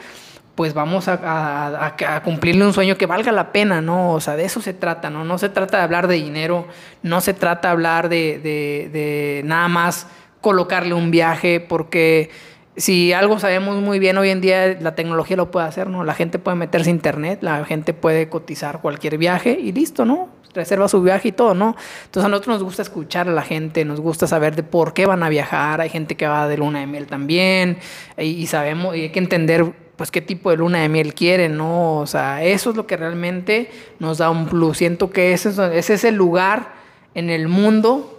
[0.56, 4.12] pues vamos a, a, a, cumplirle un sueño que valga la pena, ¿no?
[4.12, 5.24] O sea, de eso se trata, ¿no?
[5.24, 6.66] No se trata de hablar de dinero,
[7.04, 10.08] no se trata de hablar de, de, de nada más
[10.42, 12.32] colocarle un viaje, porque
[12.76, 16.04] si algo sabemos muy bien hoy en día, la tecnología lo puede hacer, ¿no?
[16.04, 20.30] La gente puede meterse a internet, la gente puede cotizar cualquier viaje y listo, ¿no?
[20.54, 21.76] Reserva su viaje y todo, ¿no?
[22.06, 25.06] Entonces a nosotros nos gusta escuchar a la gente, nos gusta saber de por qué
[25.06, 27.78] van a viajar, hay gente que va de luna de miel también,
[28.18, 31.98] y, sabemos, y hay que entender pues qué tipo de luna de miel quieren, ¿no?
[31.98, 34.78] O sea, eso es lo que realmente nos da un plus.
[34.78, 36.76] Siento que ese es, ese es el lugar
[37.16, 38.17] en el mundo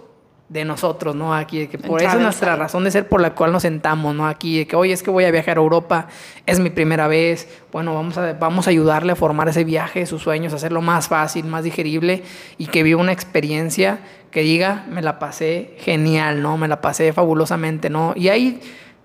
[0.49, 1.35] de nosotros, ¿no?
[1.35, 4.27] Aquí, que por eso es nuestra razón de ser por la cual nos sentamos, ¿no?
[4.27, 6.07] Aquí, de que, oye, es que voy a viajar a Europa,
[6.47, 10.23] es mi primera vez, bueno, vamos a, vamos a ayudarle a formar ese viaje, sus
[10.23, 12.23] sueños, hacerlo más fácil, más digerible
[12.57, 13.99] y que viva una experiencia
[14.31, 16.57] que diga, me la pasé genial, ¿no?
[16.57, 18.13] Me la pasé fabulosamente, ¿no?
[18.15, 18.59] Y hay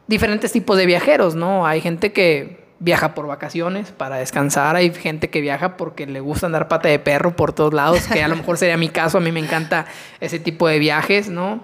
[0.07, 1.67] diferentes tipos de viajeros, ¿no?
[1.67, 6.47] Hay gente que viaja por vacaciones para descansar, hay gente que viaja porque le gusta
[6.47, 9.21] andar pata de perro por todos lados, que a lo mejor sería mi caso, a
[9.23, 9.87] mí me encanta
[10.21, 11.61] ese tipo de viajes, ¿no?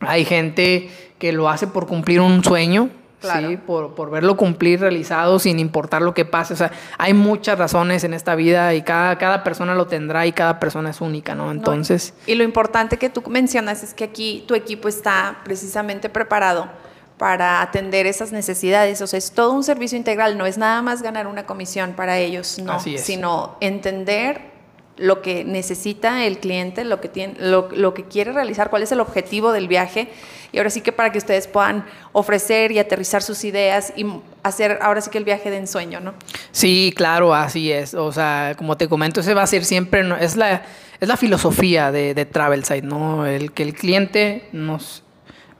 [0.00, 2.90] Hay gente que lo hace por cumplir un sueño,
[3.20, 3.50] claro.
[3.50, 3.56] ¿sí?
[3.56, 8.02] Por, por, verlo cumplir realizado sin importar lo que pase, o sea, hay muchas razones
[8.02, 11.52] en esta vida y cada, cada persona lo tendrá y cada persona es única, ¿no?
[11.52, 12.14] Entonces...
[12.26, 16.68] No, y lo importante que tú mencionas es que aquí tu equipo está precisamente preparado
[17.18, 19.02] para atender esas necesidades.
[19.02, 22.18] O sea, es todo un servicio integral, no es nada más ganar una comisión para
[22.18, 24.56] ellos, no, sino entender
[24.96, 28.90] lo que necesita el cliente, lo que, tiene, lo, lo, que quiere realizar, cuál es
[28.90, 30.08] el objetivo del viaje.
[30.50, 34.06] Y ahora sí que para que ustedes puedan ofrecer y aterrizar sus ideas y
[34.42, 36.14] hacer ahora sí que el viaje de ensueño, ¿no?
[36.50, 37.94] Sí, claro, así es.
[37.94, 40.62] O sea, como te comento, ese va a ser siempre, es la,
[40.98, 43.24] es la filosofía de, de Travelside, ¿no?
[43.24, 45.04] El que el cliente nos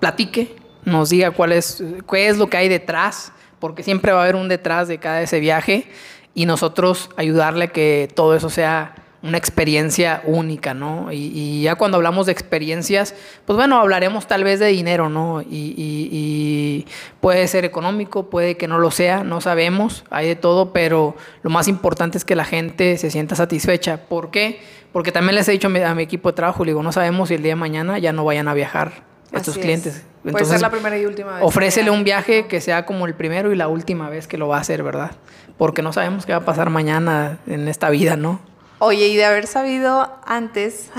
[0.01, 0.57] platique
[0.89, 4.37] nos diga cuál es, qué es lo que hay detrás, porque siempre va a haber
[4.37, 5.87] un detrás de cada ese viaje
[6.35, 11.11] y nosotros ayudarle a que todo eso sea una experiencia única, ¿no?
[11.11, 13.15] Y, y, ya cuando hablamos de experiencias,
[13.47, 15.43] pues bueno, hablaremos tal vez de dinero, ¿no?
[15.43, 16.87] Y, y, y,
[17.21, 21.51] puede ser económico, puede que no lo sea, no sabemos, hay de todo, pero lo
[21.51, 24.07] más importante es que la gente se sienta satisfecha.
[24.09, 24.61] ¿Por qué?
[24.93, 26.93] Porque también les he dicho a mi, a mi equipo de trabajo, le digo, no
[26.93, 29.97] sabemos si el día de mañana ya no vayan a viajar estos Así clientes.
[29.97, 30.08] Es.
[30.25, 31.45] Entonces, Puede ser la primera y última vez.
[31.45, 34.59] Ofrécele un viaje que sea como el primero y la última vez que lo va
[34.59, 35.13] a hacer, ¿verdad?
[35.57, 38.41] Porque no sabemos qué va a pasar mañana en esta vida, ¿no?
[38.81, 40.91] Oye, y de haber sabido antes,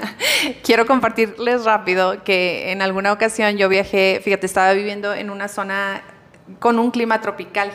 [0.62, 6.02] quiero compartirles rápido que en alguna ocasión yo viajé, fíjate, estaba viviendo en una zona
[6.60, 7.72] con un clima tropical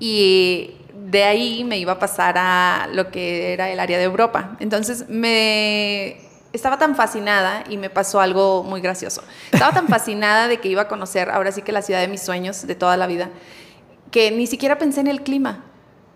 [0.00, 4.56] y de ahí me iba a pasar a lo que era el área de Europa.
[4.58, 9.22] Entonces me estaba tan fascinada y me pasó algo muy gracioso.
[9.52, 12.22] Estaba tan fascinada de que iba a conocer ahora sí que la ciudad de mis
[12.22, 13.30] sueños de toda la vida,
[14.10, 15.64] que ni siquiera pensé en el clima.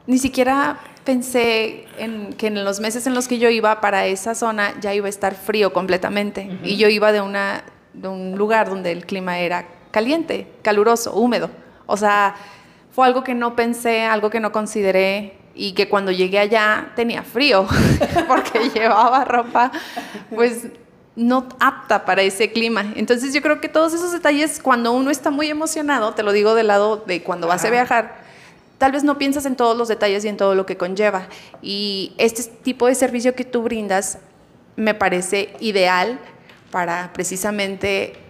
[0.07, 4.35] Ni siquiera pensé en que en los meses en los que yo iba para esa
[4.35, 6.49] zona ya iba a estar frío completamente.
[6.49, 6.59] Uh -huh.
[6.69, 11.51] Y yo iba de, una, de un lugar donde el clima era caliente, caluroso, húmedo.
[11.87, 12.35] O sea,
[12.91, 17.23] fue algo que no pensé, algo que no consideré y que cuando llegué allá tenía
[17.23, 17.67] frío
[18.29, 19.71] porque llevaba ropa
[20.35, 20.67] pues
[21.15, 22.93] no apta para ese clima.
[22.97, 26.55] Entonces yo creo que todos esos detalles cuando uno está muy emocionado, te lo digo
[26.55, 28.23] del lado de cuando vas a viajar,
[28.79, 31.27] tal vez no piensas en todos los detalles y en todo lo que conlleva.
[31.61, 34.19] Y este tipo de servicio que tú brindas
[34.77, 36.19] me parece ideal
[36.71, 38.22] para precisamente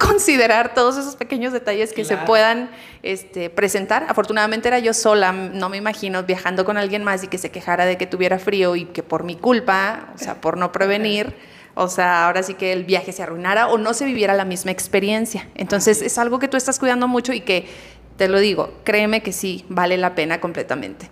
[0.00, 2.22] considerar todos esos pequeños detalles que claro.
[2.22, 2.70] se puedan
[3.02, 4.06] este, presentar.
[4.08, 7.84] Afortunadamente era yo sola, no me imagino viajando con alguien más y que se quejara
[7.84, 11.34] de que tuviera frío y que por mi culpa, o sea, por no prevenir,
[11.74, 14.70] o sea, ahora sí que el viaje se arruinara o no se viviera la misma
[14.70, 15.48] experiencia.
[15.54, 17.68] Entonces es algo que tú estás cuidando mucho y que
[18.16, 21.10] te lo digo, créeme que sí, vale la pena completamente.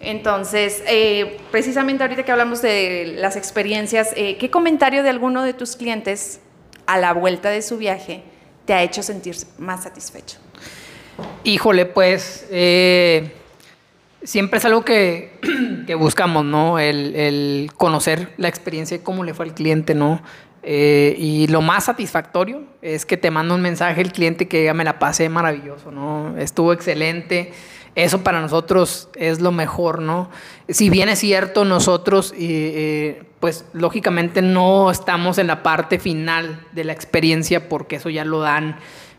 [0.00, 5.52] Entonces, eh, precisamente ahorita que hablamos de las experiencias, eh, ¿qué comentario de alguno de
[5.52, 6.40] tus clientes
[6.92, 8.22] a la vuelta de su viaje
[8.64, 10.38] te ha hecho sentir más satisfecho?
[11.44, 13.32] Híjole, pues eh,
[14.22, 15.38] siempre es algo que,
[15.98, 16.78] buscamos, ¿no?
[16.78, 20.22] El, conocer la experiencia y cómo le fue al cliente, ¿no?
[20.62, 24.84] y lo más satisfactorio es que te manda un mensaje el cliente que ya me
[24.84, 26.36] la pasé maravilloso, ¿no?
[26.36, 27.54] Estuvo excelente
[27.94, 30.30] eso para nosotros es lo mejor, ¿no?
[30.68, 36.84] Si bien es cierto, nosotros, eh, pues lógicamente no estamos en la parte final de
[36.84, 38.76] la experiencia porque eso ya lo dan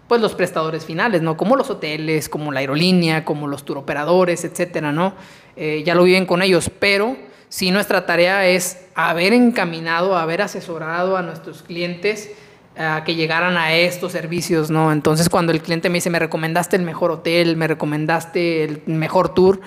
[0.07, 1.38] pues los prestadores finales, ¿no?
[1.38, 5.13] Como los hoteles, como la aerolínea, como los turoperadores, etcétera, ¿no?
[5.55, 7.15] Eh, ya lo viven con ellos, pero
[7.49, 12.31] sí nuestra tarea es haber encaminado, haber asesorado a nuestros clientes
[12.77, 14.91] a que llegaran a estos servicios, ¿no?
[14.91, 19.34] Entonces cuando el cliente me dice, me recomendaste el mejor hotel, me recomendaste el mejor
[19.34, 19.62] tour,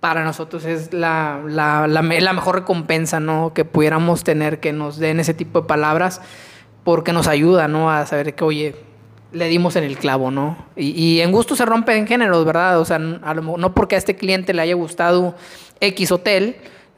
[0.00, 3.52] para nosotros es la, la, la, mejor recompensa, ¿no?
[3.54, 6.22] Que pudiéramos tener, que nos den ese tipo de palabras,
[6.84, 7.90] porque nos ayuda, ¿no?
[7.90, 8.74] A saber que, oye,
[9.32, 10.56] le dimos en el clavo, ¿no?
[10.74, 12.80] Y, y en gusto se rompen géneros, ¿verdad?
[12.80, 15.34] O sea, no porque a este cliente le haya gustado
[15.80, 16.56] X hotel,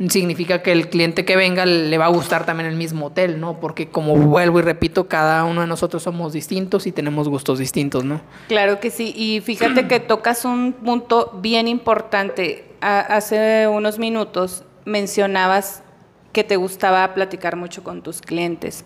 [0.08, 3.60] significa que el cliente que venga le va a gustar también el mismo hotel, ¿no?
[3.60, 8.04] Porque como vuelvo y repito, cada uno de nosotros somos distintos y tenemos gustos distintos,
[8.04, 8.20] ¿no?
[8.48, 12.71] Claro que sí, y fíjate que tocas un punto bien importante.
[12.82, 15.82] Hace unos minutos mencionabas
[16.32, 18.84] que te gustaba platicar mucho con tus clientes.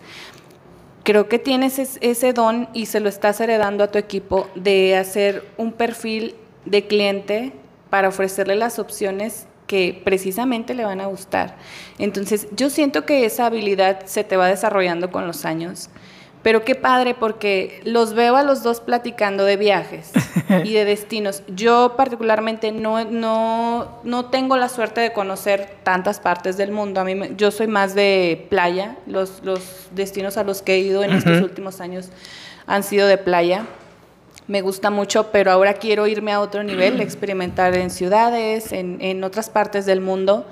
[1.03, 5.45] Creo que tienes ese don y se lo estás heredando a tu equipo de hacer
[5.57, 7.53] un perfil de cliente
[7.89, 11.55] para ofrecerle las opciones que precisamente le van a gustar.
[11.97, 15.89] Entonces, yo siento que esa habilidad se te va desarrollando con los años.
[16.47, 20.11] Pero qué padre porque los veo a los dos platicando de viajes
[20.63, 21.43] y de destinos.
[21.53, 27.01] Yo particularmente no, no, no tengo la suerte de conocer tantas partes del mundo.
[27.01, 28.95] A mí yo soy más de playa.
[29.07, 32.11] Los, los destinos a los que he ido en estos últimos años
[32.65, 33.65] han sido de playa
[34.47, 39.49] me gusta mucho, pero ahora quiero irme a otro nivel, experimentar en ciudades, en, otras
[39.49, 40.45] partes del mundo,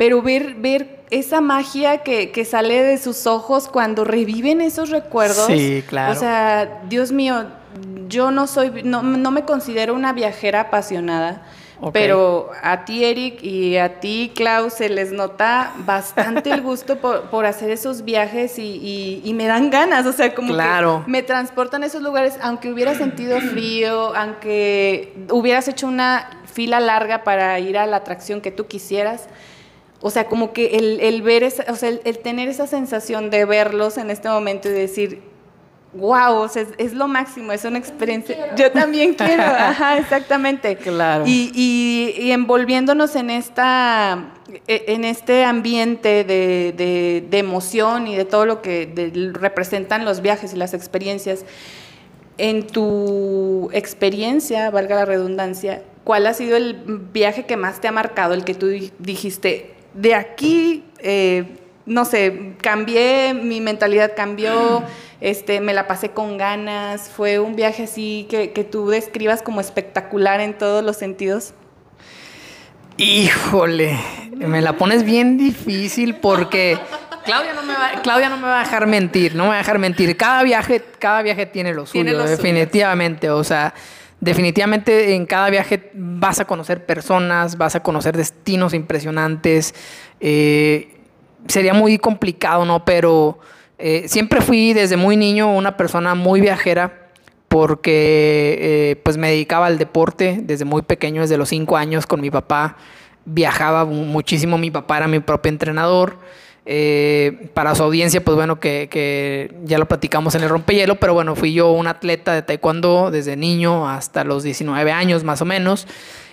[0.00, 5.44] pero ver, ver esa magia que, sale de sus ojos cuando reviven esos recuerdos.
[5.46, 6.12] Sí, claro.
[6.12, 7.44] O sea, Dios mío,
[8.08, 11.42] yo no soy, no, no me considero una viajera apasionada
[11.92, 17.46] pero a ti, Eric, y a ti, Klaus, se les nota bastante el gusto por,
[17.46, 22.02] hacer esos viajes y, me dan ganas, o sea, como que me transportan a esos
[22.02, 27.98] lugares, aunque hubiera sentido frío, aunque hubieras hecho una fila larga para ir a la
[27.98, 29.28] atracción que tú quisieras.
[30.02, 33.98] O sea, como que el, ver, esa, o sea, el, tener esa sensación de verlos
[33.98, 35.22] en este momento y decir,
[35.92, 38.54] wow, es, lo máximo, es una experiencia.
[38.54, 40.76] Yo también quiero, ajá, exactamente.
[40.76, 41.24] Claro.
[41.26, 44.32] Y, envolviéndonos en esta,
[44.66, 50.56] e, en este ambiente de, emoción y de todo lo que representan los viajes y
[50.56, 51.44] las experiencias.
[52.38, 56.74] En tu experiencia, valga la redundancia, ¿cuál ha sido el
[57.12, 61.44] viaje que más te ha marcado, el que tú dijiste, de aquí, eh,
[61.86, 64.82] no sé, cambié, mi mentalidad cambió?
[65.20, 70.40] Este, me la pasé con ganas, fue un viaje así que, tú describas como espectacular
[70.40, 71.52] en todos los sentidos.
[72.96, 73.98] Híjole,
[74.34, 76.78] me la pones bien difícil porque
[77.24, 79.58] Claudia no me va, Claudia no me va a dejar mentir, no me va a
[79.58, 80.16] dejar mentir.
[80.16, 83.28] Cada viaje, cada viaje tiene lo suyo, definitivamente.
[83.28, 83.74] O sea,
[84.20, 89.74] definitivamente en cada viaje vas a conocer personas, vas a conocer destinos impresionantes.
[90.20, 90.96] Eh,
[91.46, 92.84] sería muy complicado, ¿no?
[92.84, 93.38] Pero
[93.78, 97.08] eh, siempre fui desde muy niño una persona muy viajera
[97.48, 102.20] porque eh, pues me dedicaba al deporte desde muy pequeño, desde los cinco años con
[102.20, 102.76] mi papá.
[103.24, 106.18] Viajaba muchísimo, mi papá era mi propio entrenador.
[106.72, 111.34] Eh, para su audiencia, pues bueno, que, ya lo platicamos en el rompehielo, pero bueno,
[111.34, 115.88] fui yo un atleta de taekwondo desde niño hasta los 19 años más o menos.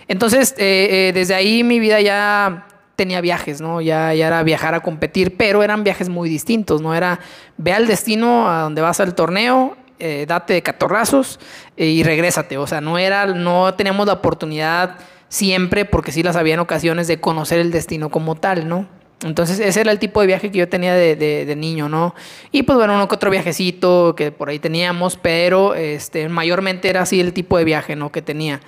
[0.06, 3.80] Entonces, desde ahí mi vida ya tenía viajes, ¿no?
[3.80, 6.96] Ya, era viajar a competir, pero eran viajes muy distintos, ¿no?
[6.96, 7.20] Era
[7.56, 11.38] ve al destino a donde vas al torneo, eh, date de catorrazos
[11.76, 12.58] eh, y regrésate.
[12.58, 14.96] O sea, no era, no teníamos la oportunidad
[15.28, 18.88] siempre, porque sí las había en ocasiones, de conocer el destino como tal, ¿no?
[19.24, 22.14] Entonces ese era el tipo de viaje que yo tenía de, de, niño, ¿no?
[22.52, 27.02] Y pues bueno, uno que otro viajecito que por ahí teníamos, pero este, mayormente era
[27.02, 28.12] así el tipo de viaje, ¿no?
[28.12, 28.60] Que tenía.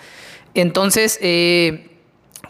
[0.55, 1.91] Entonces, eh,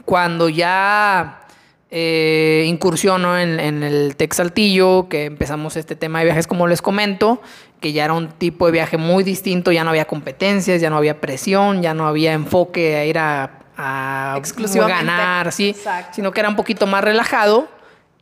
[0.06, 1.42] cuando ya
[1.90, 6.80] eh, incursionó en, en, el Tec Saltillo, que empezamos este tema de viajes como les
[6.80, 7.42] comento,
[7.80, 10.96] que ya era un tipo de viaje muy distinto, ya no había competencias, ya no
[10.96, 14.40] había presión, ya no había enfoque a ir a, a
[14.74, 15.74] ganar, ¿sí?
[16.12, 17.68] sino que era un poquito más relajado.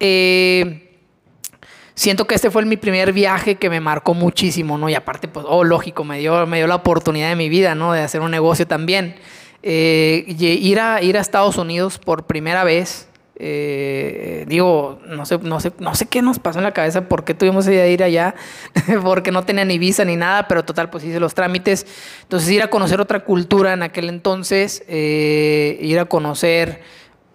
[0.01, 1.01] Eh,
[1.95, 4.89] siento que este fue mi primer viaje que me marcó muchísimo, ¿no?
[4.89, 7.93] Y aparte, pues, oh, lógico, me dio, me dio la oportunidad de mi vida, ¿no?
[7.93, 9.17] De hacer un negocio también.
[9.63, 13.09] Eh, ir, a, ir a Estados Unidos por primera vez,
[13.41, 17.25] eh, digo, no sé, no, sé, no sé qué nos pasó en la cabeza, por
[17.25, 18.35] qué tuvimos idea de ir allá,
[19.03, 21.87] porque no tenía ni visa ni nada, pero total, pues hice los trámites.
[22.23, 26.81] Entonces, ir a conocer otra cultura en aquel entonces, eh, ir a conocer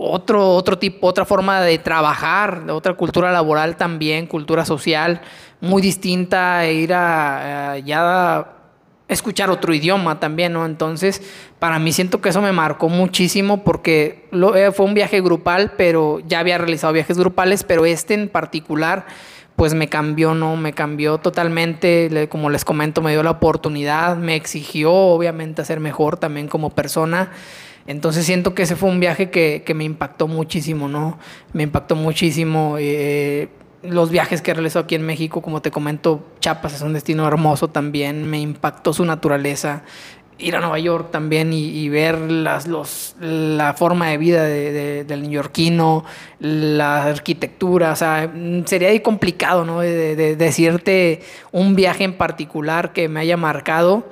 [0.09, 5.21] otro, otro tipo, otra forma de trabajar, otra cultura laboral también, cultura social,
[5.61, 8.47] muy distinta, e ir a, ya
[9.07, 10.65] escuchar otro idioma también, ¿no?
[10.65, 11.21] Entonces,
[11.59, 15.73] para mí siento que eso me marcó muchísimo porque lo, eh, fue un viaje grupal,
[15.77, 19.05] pero ya había realizado viajes grupales, pero este en particular,
[19.55, 20.55] pues me cambió, ¿no?
[20.57, 25.79] Me cambió totalmente, como les comento, me dio la oportunidad, me exigió obviamente a ser
[25.79, 27.31] mejor también como persona.
[27.85, 31.17] Entonces siento que ese fue un viaje que, me impactó muchísimo, ¿no?
[31.51, 32.77] Me impactó muchísimo.
[32.79, 33.49] Eh,
[33.83, 37.69] los viajes que realizó aquí en México, como te comento, Chiapas es un destino hermoso
[37.69, 39.83] también, me impactó su naturaleza.
[40.39, 46.05] Ir a Nueva York también y, ver las, los, la forma de vida del neoyorquino,
[46.39, 48.33] la arquitectura, o sea,
[48.65, 49.81] sería ahí complicado, ¿no?
[49.81, 51.21] de decirte
[51.51, 54.09] un viaje en particular que me haya marcado.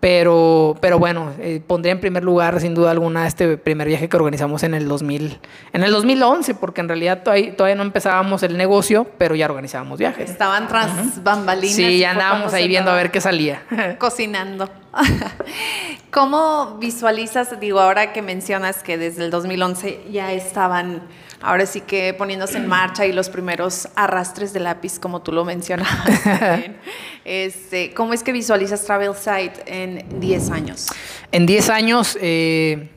[0.00, 4.16] Pero, pero bueno, eh, pondría en primer lugar, sin duda alguna, este primer viaje que
[4.16, 5.40] organizamos en el 2000,
[5.72, 9.98] en el 2011, porque en realidad todavía, todavía no empezábamos el negocio, pero ya organizábamos
[9.98, 10.30] viajes.
[10.30, 11.74] Estaban tras bambalinas.
[11.74, 13.62] Sí, ya andábamos ahí viendo a ver qué salía.
[13.98, 14.70] Cocinando.
[16.12, 21.02] ¿Cómo visualizas, digo, ahora que mencionas que desde el 2011 ya estaban
[21.40, 25.44] ahora sí que poniéndose en marcha y los primeros arrastres de lápiz, como tú lo
[25.44, 26.06] mencionabas.
[27.24, 30.86] este, ¿Cómo es que visualizas Travel Site en 10 años?
[31.32, 32.90] En 10 años, eh,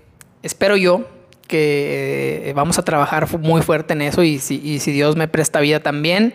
[0.44, 1.08] espero yo
[1.48, 5.60] que eh, vamos a trabajar muy fuerte en eso y si, si Dios me presta
[5.60, 6.34] vida también.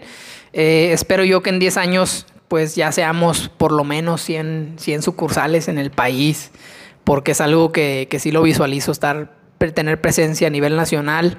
[0.52, 5.02] Eh, espero yo que en 10 años pues ya seamos por lo menos 100, 100
[5.02, 6.50] sucursales en el país,
[7.02, 9.32] porque es algo que, que sí lo visualizo, estar,
[9.74, 11.38] tener presencia a nivel nacional.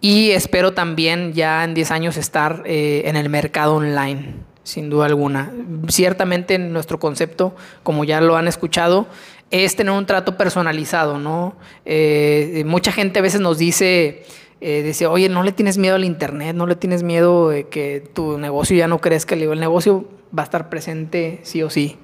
[0.00, 5.06] Y espero también ya en 10 años estar eh, en el mercado online, sin duda
[5.06, 5.52] alguna.
[5.88, 9.08] Ciertamente nuestro concepto, como ya lo han escuchado,
[9.50, 11.54] es tener un trato personalizado, ¿no?
[11.84, 14.22] Eh, mucha gente a veces nos dice,
[14.62, 18.02] eh, dice, oye, no le tienes miedo al internet, no le tienes miedo de que
[18.14, 19.34] tu negocio ya no crezca.
[19.34, 21.98] El negocio va a estar presente sí o sí,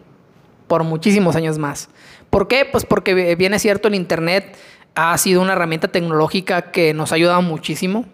[0.67, 1.89] por muchísimos años más.
[2.29, 2.67] ¿Por qué?
[2.71, 4.55] Pues porque viene cierto el internet
[4.97, 8.07] ha sido una herramienta tecnológica que nos ha ayudado muchísimo,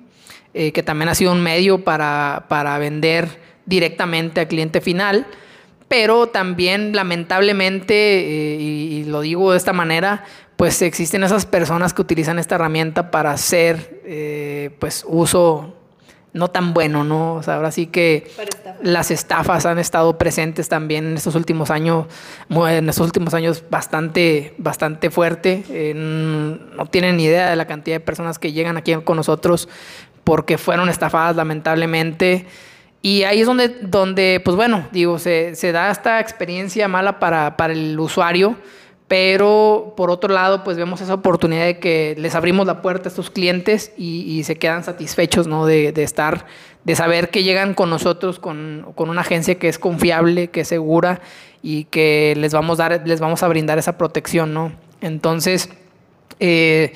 [0.52, 2.44] eh, que también ha sido un medio para,
[2.78, 5.26] vender directamente al cliente final,
[5.86, 10.24] pero también lamentablemente, eh, y, lo digo de esta manera,
[10.56, 15.76] pues existen esas personas que utilizan esta herramienta para hacer eh, pues uso
[16.32, 17.34] no tan bueno, ¿no?
[17.34, 18.30] O sea, ahora sí que
[18.82, 22.06] las estafas han estado presentes también en estos últimos años,
[22.48, 25.92] en estos últimos años bastante, bastante fuerte.
[25.94, 29.68] no tienen ni idea de la cantidad de personas que llegan aquí con nosotros
[30.24, 32.46] porque fueron estafadas lamentablemente.
[33.02, 37.56] Y ahí es donde, donde pues bueno, digo, se, se da esta experiencia mala para,
[37.56, 38.56] para el usuario
[39.08, 43.10] pero por otro lado, pues vemos esa oportunidad de que les abrimos la puerta a
[43.10, 45.66] estos clientes y, se quedan satisfechos, ¿no?
[45.66, 46.46] De, estar,
[46.84, 51.20] de saber que llegan con nosotros, con, una agencia que es confiable, que es segura
[51.62, 54.72] y que les vamos dar, les vamos a brindar esa protección, ¿no?
[55.00, 55.68] Entonces,
[56.40, 56.94] eh,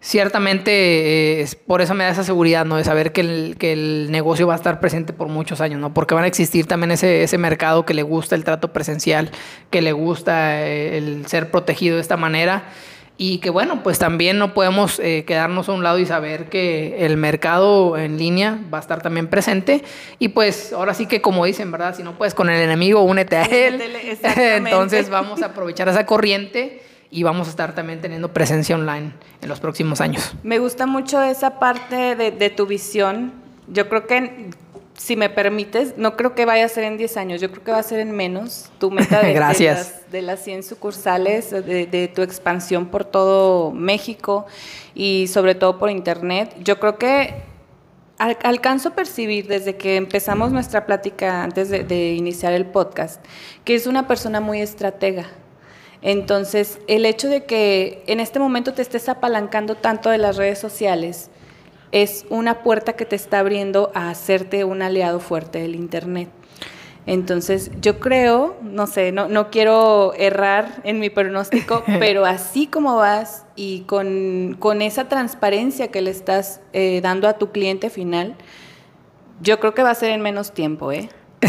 [0.00, 2.76] ciertamente eh, por eso me da esa seguridad, ¿no?
[2.76, 5.92] De saber que el, que el, negocio va a estar presente por muchos años, ¿no?
[5.92, 9.30] Porque van a existir también ese, ese mercado que le gusta el trato presencial,
[9.70, 12.64] que le gusta eh, el ser protegido de esta manera.
[13.20, 17.04] Y que bueno, pues también no podemos eh, quedarnos a un lado y saber que
[17.04, 19.82] el mercado en línea va a estar también presente.
[20.20, 21.96] Y pues ahora sí que como dicen, ¿verdad?
[21.96, 23.82] Si no puedes con el enemigo, únete a él.
[24.22, 26.80] Entonces vamos a aprovechar esa corriente
[27.10, 30.34] y vamos a estar también teniendo presencia online en los próximos años.
[30.42, 33.32] Me gusta mucho esa parte de, tu visión.
[33.68, 34.50] Yo creo que,
[34.94, 37.70] si me permites, no creo que vaya a ser en 10 años, yo creo que
[37.70, 38.70] va a ser en menos.
[38.78, 40.10] Tu meta de, Gracias.
[40.10, 44.46] de, las, 100 sucursales, de, tu expansión por todo México
[44.94, 46.54] y sobre todo por Internet.
[46.62, 47.42] Yo creo que
[48.18, 53.24] alcanzo a percibir desde que empezamos nuestra plática antes de iniciar el podcast,
[53.64, 55.28] que es una persona muy estratega
[56.02, 60.58] entonces, el hecho de que en este momento te estés apalancando tanto de las redes
[60.58, 61.30] sociales
[61.90, 66.28] es una puerta que te está abriendo a hacerte un aliado fuerte del Internet.
[67.06, 72.96] Entonces, yo creo, no sé, no, no quiero errar en mi pronóstico, pero así como
[72.96, 78.36] vas y con, con esa transparencia que le estás eh, dando a tu cliente final,
[79.40, 81.08] yo creo que va a ser en menos tiempo, ¿eh?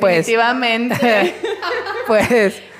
[0.00, 1.34] Pues, Definitivamente.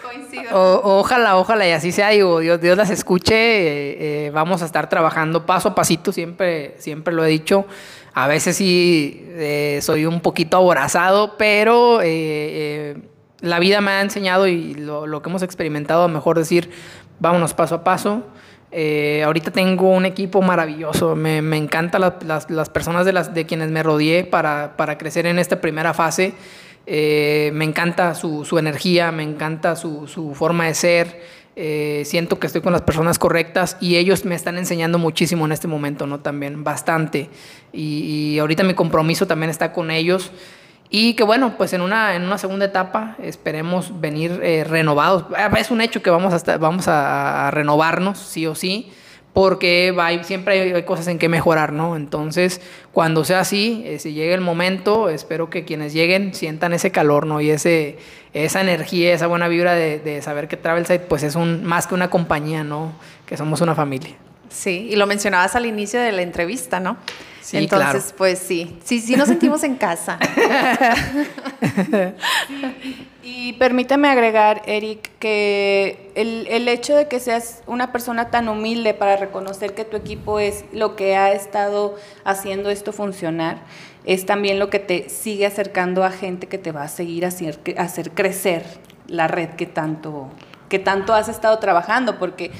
[0.52, 4.88] o- ojalá, ojalá y así sea, Dios, Dios las escuche, eh, eh, vamos a estar
[4.88, 7.66] trabajando paso a pasito, siempre, siempre lo he dicho.
[8.14, 12.96] A veces sí eh, soy un poquito aborazado, pero eh, eh,
[13.40, 16.70] la vida me ha enseñado y lo, lo que hemos experimentado, mejor decir,
[17.18, 18.22] vámonos paso a paso.
[18.76, 23.32] Eh, ahorita tengo un equipo maravilloso, me, me encantan las, las- las personas de, las,
[23.34, 26.34] de quienes me rodeé para, para crecer en esta primera fase.
[26.86, 31.22] Eh, me encanta su, su energía, me encanta su, su forma de ser.
[31.56, 35.52] Eh, siento que estoy con las personas correctas y ellos me están enseñando muchísimo en
[35.52, 36.20] este momento, ¿no?
[36.20, 37.30] También, bastante.
[37.72, 40.32] Y, y ahorita mi compromiso también está con ellos.
[40.90, 45.24] Y que bueno, pues en una, en una segunda etapa esperemos venir eh, renovados.
[45.36, 48.92] Ah, Es un hecho que vamos a, vamos a renovarnos, sí o sí,
[49.34, 51.96] porque va, y siempre hay, hay cosas en que mejorar, ¿no?
[51.96, 52.60] Entonces,
[52.92, 57.26] cuando sea así, eh, si llegue el momento, espero que quienes lleguen sientan ese calor,
[57.26, 57.40] ¿no?
[57.40, 57.98] Y ese,
[58.32, 61.94] esa energía, esa buena vibra de, de saber que Travelside, pues es un, más que
[61.94, 62.92] una compañía, ¿no?
[63.26, 64.14] Que somos una familia.
[64.50, 66.96] Sí, y lo mencionabas al inicio de la entrevista, ¿no?
[67.44, 68.14] Sí, Entonces, claro.
[68.16, 70.18] pues sí, sí, sí nos sentimos en casa.
[73.26, 78.92] Y permíteme agregar, Eric, que el, el hecho de que seas una persona tan humilde
[78.92, 83.62] para reconocer que tu equipo es lo que ha estado haciendo esto funcionar,
[84.04, 87.28] es también lo que te sigue acercando a gente que te va a seguir a
[87.28, 88.62] hacer, a hacer crecer
[89.06, 90.28] la red que tanto,
[90.68, 92.50] que tanto has estado trabajando, porque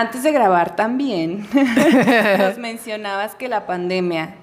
[0.00, 1.46] antes de grabar también
[2.38, 4.34] nos mencionabas que la pandemia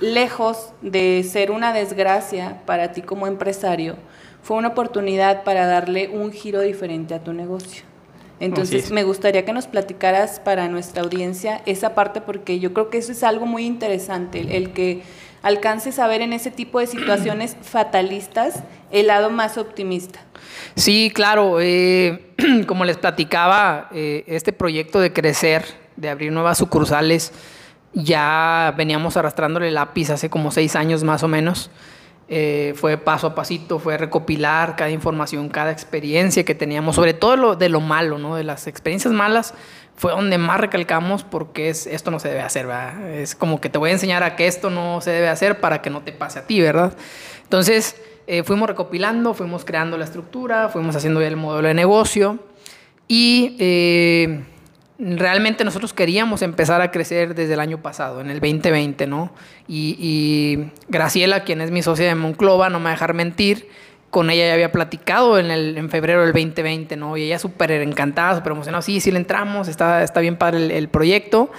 [0.00, 3.96] lejos de ser una desgracia para ti como empresario,
[4.42, 7.84] fue una oportunidad para darle un giro diferente a tu negocio.
[8.40, 8.90] Entonces, es.
[8.90, 13.12] me gustaría que nos platicaras para nuestra audiencia esa parte porque yo creo que eso
[13.12, 15.02] es algo muy interesante, el, el que
[15.42, 20.20] alcances a ver en ese tipo de situaciones fatalistas el lado más optimista.
[20.74, 21.60] Sí, claro.
[21.60, 22.32] eh,
[22.66, 25.64] como les platicaba, eh, este proyecto de crecer,
[25.96, 27.32] de abrir nuevas sucursales,
[27.92, 31.70] ya veníamos arrastrándole lápiz hace como seis años más o menos.
[32.32, 37.34] Eh, fue paso a pasito, fue recopilar cada información, cada experiencia que teníamos, sobre todo
[37.34, 38.36] lo, de lo malo, ¿no?
[38.36, 39.52] De las experiencias malas,
[39.96, 43.10] fue donde más recalcamos porque es, esto no se debe hacer, ¿verdad?
[43.10, 45.82] Es como que te voy a enseñar a que esto no se debe hacer para
[45.82, 46.94] que no te pase a ti, ¿verdad?
[47.42, 52.38] Entonces, eh, fuimos recopilando, fuimos creando la estructura, fuimos haciendo el modelo de negocio
[53.08, 54.44] y eh,
[54.98, 59.32] realmente nosotros queríamos empezar a crecer desde el año pasado, en el 2020, ¿no?
[59.66, 63.68] Y, y Graciela, quien es mi socia de Monclova, no me va a dejar mentir,
[64.10, 67.16] con ella ya había platicado en, el, en febrero del 2020, ¿no?
[67.16, 70.70] Y ella súper encantada, súper emocionada, sí, sí le entramos, está, está bien padre el,
[70.72, 71.50] el proyecto.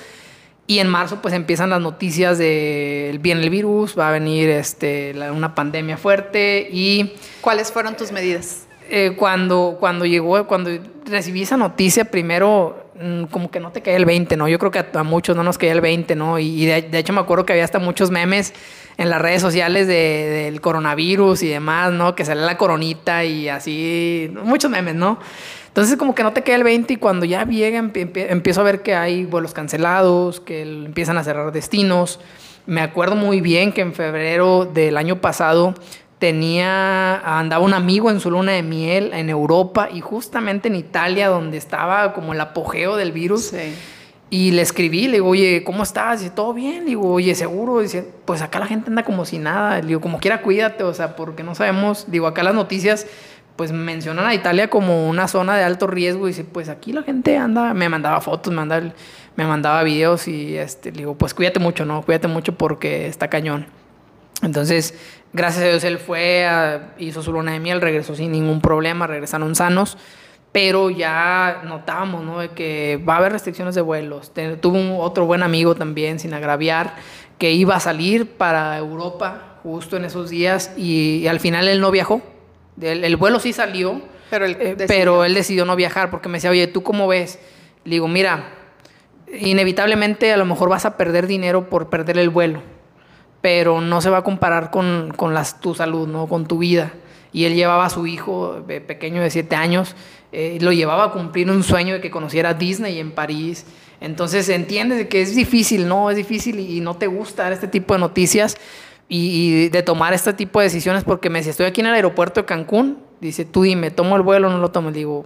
[0.67, 5.13] Y en marzo pues empiezan las noticias de viene el virus, va a venir este,
[5.13, 8.67] la- una pandemia fuerte y ¿Cuáles fueron tus medidas?
[8.89, 10.69] eh, cuando, cuando llegó, cuando
[11.05, 14.47] recibí esa noticia, primero mm, como que no te caía el 20, ¿no?
[14.49, 16.39] Yo creo que a, a muchos no nos caía el 20, ¿no?
[16.39, 18.53] Y, y de, de hecho me acuerdo que había hasta muchos memes
[18.97, 22.15] en las redes sociales de- del coronavirus y demás, ¿no?
[22.15, 25.19] Que sale la coronita y así, muchos memes, ¿no?
[25.67, 28.61] Entonces como que no te cae el 20 y cuando ya llega empie- empie- empiezo
[28.61, 32.19] a ver que hay vuelos cancelados, que empiezan a cerrar destinos.
[32.65, 35.73] Me acuerdo muy bien que en febrero del año pasado
[36.19, 41.29] tenía, andaba un amigo en su luna de miel en Europa y justamente en Italia
[41.29, 43.51] donde estaba como el apogeo del virus.
[44.33, 46.21] Y le escribí, le digo, oye, ¿cómo estás?
[46.21, 46.85] Dice, ¿todo bien?
[46.85, 47.81] Digo, oye, ¿seguro?
[47.81, 49.81] Dice, pues acá la gente anda como si nada.
[49.81, 52.09] Le digo, como quiera, cuídate, o sea, porque no sabemos.
[52.09, 53.07] Digo, acá las noticias,
[53.57, 56.27] pues mencionan a Italia como una zona de alto riesgo.
[56.27, 58.93] Dice, pues aquí la gente anda, me mandaba fotos, me mandaba,
[59.35, 62.01] me mandaba videos y este, le digo, pues cuídate mucho, ¿no?
[62.01, 63.65] Cuídate mucho porque está cañón.
[64.43, 64.93] Entonces,
[65.33, 69.07] gracias a Dios, él fue, a- hizo su luna de miel, regresó sin ningún problema,
[69.07, 69.97] regresaron sanos,
[70.51, 72.39] pero ya notábamos, ¿no?
[72.39, 74.31] De que va a haber restricciones de vuelos.
[74.59, 76.95] Tuvo un, otro buen amigo también, sin agraviar,
[77.37, 81.79] que iba a salir para Europa justo en esos días y, y al final él
[81.79, 82.21] no viajó.
[82.81, 84.87] El, el vuelo sí salió, Pero él eh, decidió.
[84.87, 87.39] pero él decidió no viajar porque me decía, oye, ¿tú cómo ves?
[87.83, 88.43] Le digo, mira,
[89.33, 92.61] inevitablemente a lo mejor vas a perder dinero por perder el vuelo,
[93.39, 96.27] pero no se va a comparar con, con las, tu salud, ¿no?
[96.27, 96.91] Con tu vida.
[97.33, 99.95] Y él llevaba a su hijo eh, pequeño de 7 años,
[100.31, 103.65] eh, lo llevaba a cumplir un sueño de que conociera Disney en París.
[103.99, 106.09] Entonces entiendes que es difícil, ¿no?
[106.09, 108.57] Es difícil y, no te gusta dar este tipo de noticias
[109.07, 112.41] y, de tomar este tipo de decisiones porque me dice, estoy aquí en el aeropuerto
[112.41, 114.89] de Cancún, dice, tú dime, ¿tomo el vuelo o no lo tomo?
[114.89, 115.25] Le digo,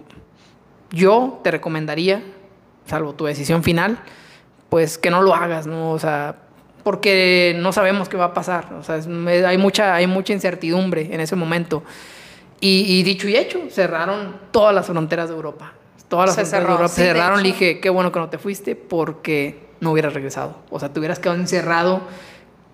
[0.90, 2.22] yo te recomendaría,
[2.84, 3.98] salvo tu decisión final,
[4.68, 5.92] pues que no lo hagas, ¿no?
[5.92, 6.36] O sea,
[6.82, 8.74] porque no sabemos qué va a pasar.
[8.74, 9.00] O sea,
[9.48, 11.82] hay, mucha, hay mucha incertidumbre en ese momento.
[12.60, 15.72] Y, dicho y hecho, cerraron todas las fronteras de Europa.
[16.08, 17.42] Todas las fronteras de Europa cerraron.
[17.42, 20.56] Le dije, qué bueno que no te fuiste porque no hubieras regresado.
[20.70, 22.00] O sea, te hubieras quedado encerrado.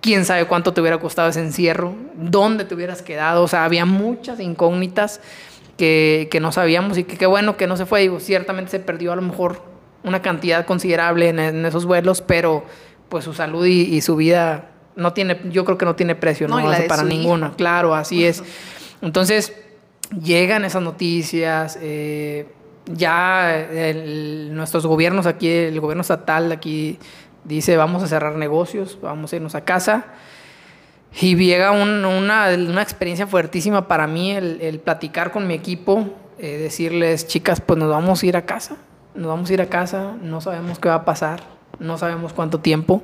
[0.00, 1.94] Quién sabe cuánto te hubiera costado ese encierro.
[2.14, 3.42] ¿Dónde te hubieras quedado?
[3.42, 5.20] O sea, había muchas incógnitas
[5.76, 8.00] que, que no sabíamos y que qué bueno que no se fue.
[8.00, 9.62] Digo, ciertamente se perdió a lo mejor
[10.04, 12.64] una cantidad considerable en, esos vuelos, pero
[13.08, 16.58] pues su salud y, su vida no tiene, yo creo que no tiene precio, no,
[16.88, 17.52] para ninguna.
[17.56, 18.42] Claro, así es.
[19.00, 19.52] Entonces,
[20.20, 22.52] llegan esas noticias, eh,
[22.86, 23.68] ya
[24.50, 26.98] nuestros gobiernos aquí, el gobierno estatal aquí
[27.44, 30.06] dice vamos a cerrar negocios, vamos a irnos a casa.
[31.20, 32.50] Y llega una,
[32.82, 36.06] experiencia fuertísima para mí el, platicar con mi equipo,
[36.38, 38.76] eh, decirles, chicas, pues nos vamos a ir a casa,
[39.14, 41.42] nos vamos a ir a casa, no sabemos qué va a pasar,
[41.78, 43.02] no sabemos cuánto tiempo,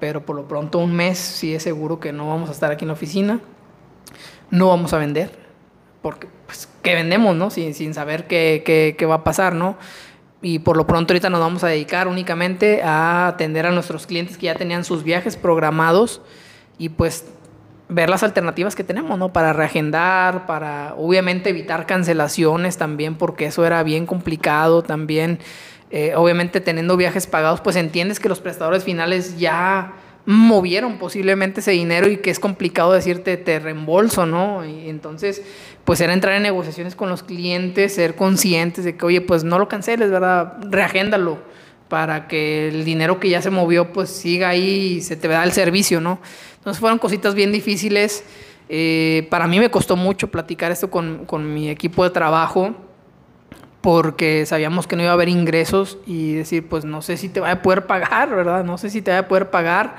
[0.00, 2.84] pero por lo pronto un mes sí es seguro que no vamos a estar aquí
[2.84, 3.40] en la oficina,
[4.50, 5.43] no vamos a vender,
[6.04, 7.48] porque pues, ¿qué vendemos, no?
[7.48, 9.78] Sin, sin saber qué, qué, va a pasar, ¿no?
[10.42, 14.36] Y por lo pronto ahorita nos vamos a dedicar únicamente a atender a nuestros clientes
[14.36, 16.20] que ya tenían sus viajes programados
[16.76, 17.24] y pues
[17.88, 19.32] ver las alternativas que tenemos, ¿no?
[19.32, 25.38] Para reagendar, para obviamente evitar cancelaciones también, porque eso era bien complicado también.
[25.90, 29.94] Eh, obviamente teniendo viajes pagados, pues entiendes que los prestadores finales ya
[30.26, 34.64] movieron posiblemente ese dinero y que es complicado decirte te reembolso, ¿no?
[34.64, 35.42] Y entonces,
[35.84, 39.58] pues era entrar en negociaciones con los clientes, ser conscientes de que, oye, pues no
[39.58, 40.54] lo canceles, ¿verdad?
[40.70, 41.38] Reagéndalo
[41.88, 45.44] para que el dinero que ya se movió, pues siga ahí y se te vea
[45.44, 46.18] el servicio, ¿no?
[46.56, 48.24] Entonces fueron cositas bien difíciles.
[48.70, 52.74] Eh, para mí me costó mucho platicar esto con, con mi equipo de trabajo
[53.84, 57.38] porque sabíamos que no iba a haber ingresos y decir, pues no sé si te
[57.38, 58.64] va a poder pagar, ¿verdad?
[58.64, 59.96] No sé si te va a poder pagar.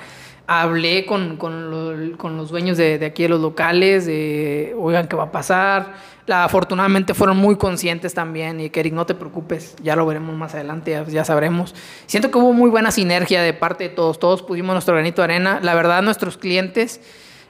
[0.48, 5.16] Hablé con, con, con los dueños de, de, aquí de los locales, de, oigan, ¿qué
[5.16, 5.94] va a pasar?
[6.26, 10.36] La, afortunadamente fueron muy conscientes también y que Eric, no te preocupes, ya lo veremos
[10.36, 11.76] más adelante, ya, ya, sabremos.
[12.08, 15.26] Siento que hubo muy buena sinergia de parte de todos, todos pusimos nuestro granito de
[15.26, 15.60] arena.
[15.62, 17.02] La verdad, nuestros clientes...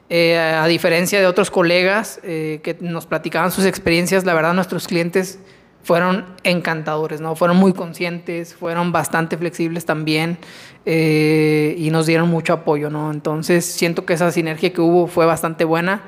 [0.07, 4.88] Eh, a diferencia de otros colegas eh, que nos platicaban sus experiencias, la verdad nuestros
[4.88, 5.39] clientes
[5.86, 7.36] fueron encantadores, ¿no?
[7.36, 10.39] Fueron muy conscientes, fueron bastante flexibles también
[10.83, 13.11] eh, y nos dieron mucho apoyo, ¿no?
[13.11, 16.01] Entonces siento que esa sinergia que hubo fue bastante buena.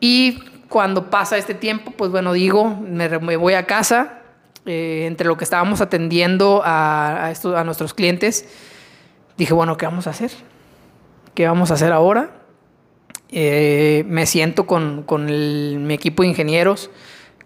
[0.00, 4.22] Y cuando pasa este tiempo, pues bueno, digo, me, voy a casa,
[4.66, 8.48] eh, entre lo que estábamos atendiendo a, a, a nuestros clientes,
[9.38, 10.32] dije, bueno, ¿qué vamos a hacer?
[11.36, 12.30] ¿Qué vamos a hacer ahora?
[13.30, 15.26] Eh, me siento con, con
[15.86, 16.90] mi equipo de ingenieros,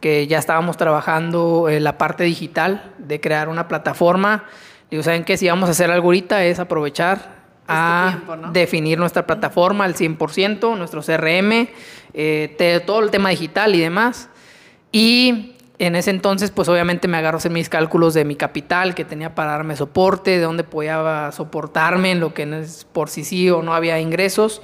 [0.04, 4.44] que ya estábamos trabajando en la parte digital de crear una plataforma.
[4.90, 5.38] Digo, ¿saben qué?
[5.38, 7.28] Si vamos a hacer algo ahorita es aprovechar este
[7.68, 11.68] a definir nuestra plataforma al 100%, nuestro CRM,
[12.12, 14.28] eh, todo el tema digital y demás.
[14.92, 18.94] Y en ese entonces, pues obviamente me agarro a hacer mis cálculos de mi capital
[18.94, 23.24] que tenía para darme soporte, de dónde podía soportarme en lo que es por si
[23.24, 24.60] sí o no había ingresos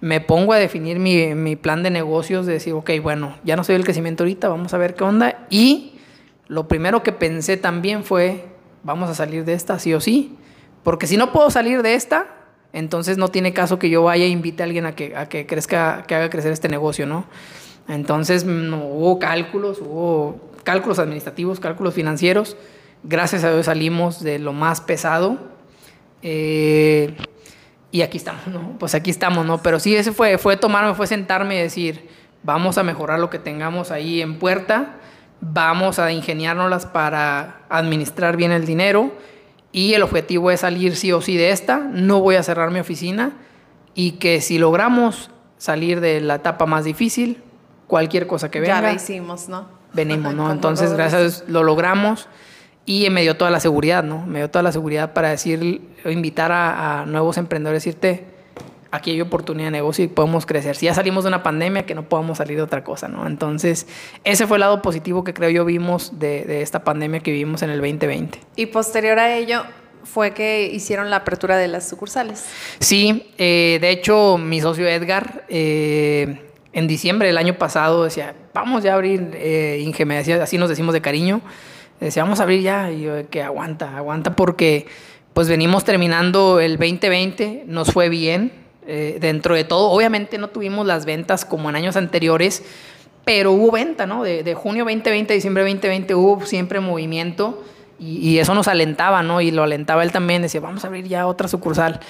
[0.00, 3.74] me pongo a definir mi, plan de negocios, de decir, ok, bueno, ya no soy
[3.74, 5.46] el crecimiento ahorita, vamos a ver qué onda.
[5.50, 5.98] Y
[6.46, 8.44] lo primero que pensé también fue,
[8.84, 10.36] vamos a salir de esta, sí o sí.
[10.84, 12.28] Porque si no puedo salir de esta,
[12.72, 15.46] entonces no tiene caso que yo vaya e invite a alguien a que, a que
[15.46, 17.26] crezca, que haga crecer este negocio, ¿no?
[17.88, 22.56] Entonces no, hubo cálculos, hubo cálculos administrativos, cálculos financieros.
[23.02, 25.38] Gracias a Dios salimos de lo más pesado.
[26.22, 27.16] Eh,
[27.98, 28.76] y aquí estamos, ¿no?
[28.78, 29.58] Pues aquí estamos, ¿no?
[29.58, 32.08] Pero sí, ese fue, fue tomarme, fue sentarme y decir,
[32.44, 34.94] vamos a mejorar lo que tengamos ahí en puerta,
[35.40, 39.10] vamos a ingeniárnoslas para administrar bien el dinero
[39.72, 42.78] y el objetivo es salir sí o sí de esta, no voy a cerrar mi
[42.78, 43.32] oficina
[43.94, 47.42] y que si logramos salir de la etapa más difícil,
[47.88, 48.80] cualquier cosa que venga.
[48.80, 49.66] Ya lo hicimos, ¿no?
[49.92, 50.52] Venimos, ¿no?
[50.52, 52.28] Entonces, gracias lo logramos
[52.88, 54.24] y me dio toda la seguridad, ¿no?
[54.24, 58.24] Me dio toda la seguridad para decir, invitar a, nuevos emprendedores, decirte,
[58.90, 60.74] aquí hay oportunidad de negocio y podemos crecer.
[60.74, 63.26] Si ya salimos de una pandemia, que no podamos salir de otra cosa, ¿no?
[63.26, 63.86] Entonces,
[64.24, 67.68] ese fue el lado positivo que creo yo vimos de, esta pandemia que vivimos en
[67.68, 68.40] el 2020.
[68.56, 69.64] Y posterior a ello,
[70.04, 72.46] fue que hicieron la apertura de las sucursales.
[72.80, 76.40] Sí, eh, de hecho, mi socio Edgar, eh,
[76.72, 80.56] en diciembre del año pasado, decía, vamos ya a abrir eh, Inge, me decía, así
[80.56, 81.42] nos decimos de cariño
[82.00, 84.86] decía, vamos a abrir ya, y que aguanta, aguanta, porque
[85.32, 88.52] pues venimos terminando el 2020, nos fue bien,
[88.86, 92.64] eh, dentro de todo, obviamente no tuvimos las ventas como en años anteriores,
[93.24, 94.22] pero hubo venta, ¿no?
[94.22, 97.62] De, junio 2020 a diciembre 2020 hubo siempre movimiento
[98.00, 99.42] y, eso nos alentaba, ¿no?
[99.42, 102.00] Y lo alentaba él también, decía, vamos a abrir ya otra sucursal.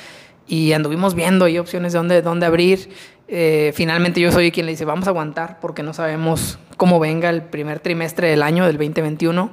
[0.48, 2.88] Y anduvimos viendo ahí opciones de dónde, dónde abrir.
[3.28, 7.28] Eh, finalmente yo soy quien le dice, vamos a aguantar porque no sabemos cómo venga
[7.28, 9.50] el primer trimestre del año, del 2021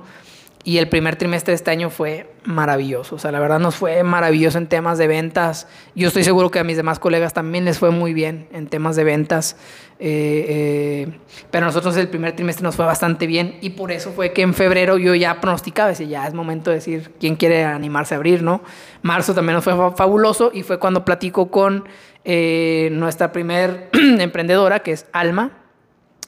[0.67, 3.15] y el primer trimestre de este año fue maravilloso.
[3.15, 5.67] O sea, la verdad nos fue maravilloso en temas de ventas.
[5.93, 8.95] Yo estoy seguro que a mis demás colegas también les fue muy bien en temas
[8.95, 9.57] de ventas.
[9.99, 11.19] Eh, eh,
[11.51, 13.59] pero a nosotros el primer trimestre nos fue bastante bien.
[13.61, 16.77] Y por eso fue que en febrero yo ya pronosticaba, decía, ya es momento de
[16.77, 18.63] decir quién quiere animarse a abrir, ¿no?
[19.03, 21.87] Marzo también nos fue fabuloso y fue cuando platico con
[22.23, 25.51] eh, nuestra primer emprendedora, que es Alma.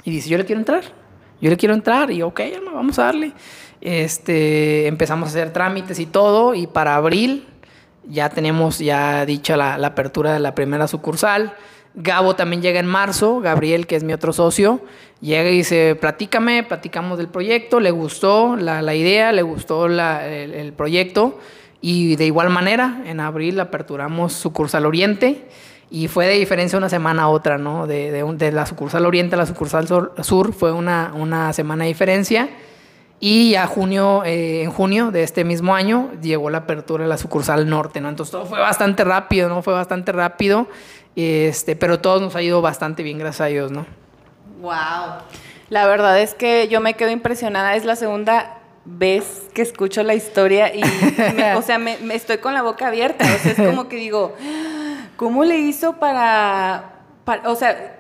[0.04, 0.84] Y dice, yo le quiero entrar.
[1.42, 2.12] Yo le quiero entrar.
[2.12, 3.34] Y ok, Alma, vamos a darle.
[3.82, 7.46] Este, empezamos a hacer trámites y todo y para abril
[8.10, 11.54] ya tenemos ya dicha la, apertura de la primera sucursal.
[11.94, 14.82] Gabo también llega en marzo, Gabriel, que es mi otro socio,
[15.20, 21.40] llega y dice, platícame, platicamos del proyecto, le gustó la, idea, le gustó el, proyecto
[21.82, 25.48] y de igual manera en abril aperturamos sucursal Oriente
[25.90, 27.88] y fue de diferencia una semana a otra, ¿no?
[27.88, 32.50] De, de, la sucursal Oriente a la sucursal Sur, fue una, una semana de diferencia
[33.20, 37.18] y ya junio, eh, en junio de este mismo año llegó la apertura de la
[37.18, 38.10] sucursal norte, ¿no?
[38.10, 39.64] Entonces todo fue bastante rápido, ¿no?
[39.64, 40.68] Fue bastante rápido,
[41.16, 43.88] este, pero todo nos ha ido bastante bien, gracias a Dios, ¿no?
[44.62, 45.24] Wow.
[45.70, 50.14] La verdad es que yo me quedo impresionada, es la segunda vez que escucho la
[50.14, 50.82] historia y,
[51.58, 54.36] o sea, me, estoy con la boca abierta, o sea, es como que digo,
[55.18, 56.94] ¿cómo le hizo para,
[57.26, 58.00] para o sea,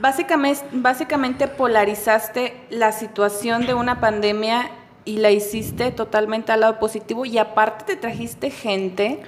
[0.00, 4.70] Básicamente, básicamente polarizaste la situación de una pandemia
[5.04, 9.20] y la hiciste totalmente al lado positivo y aparte te trajiste gente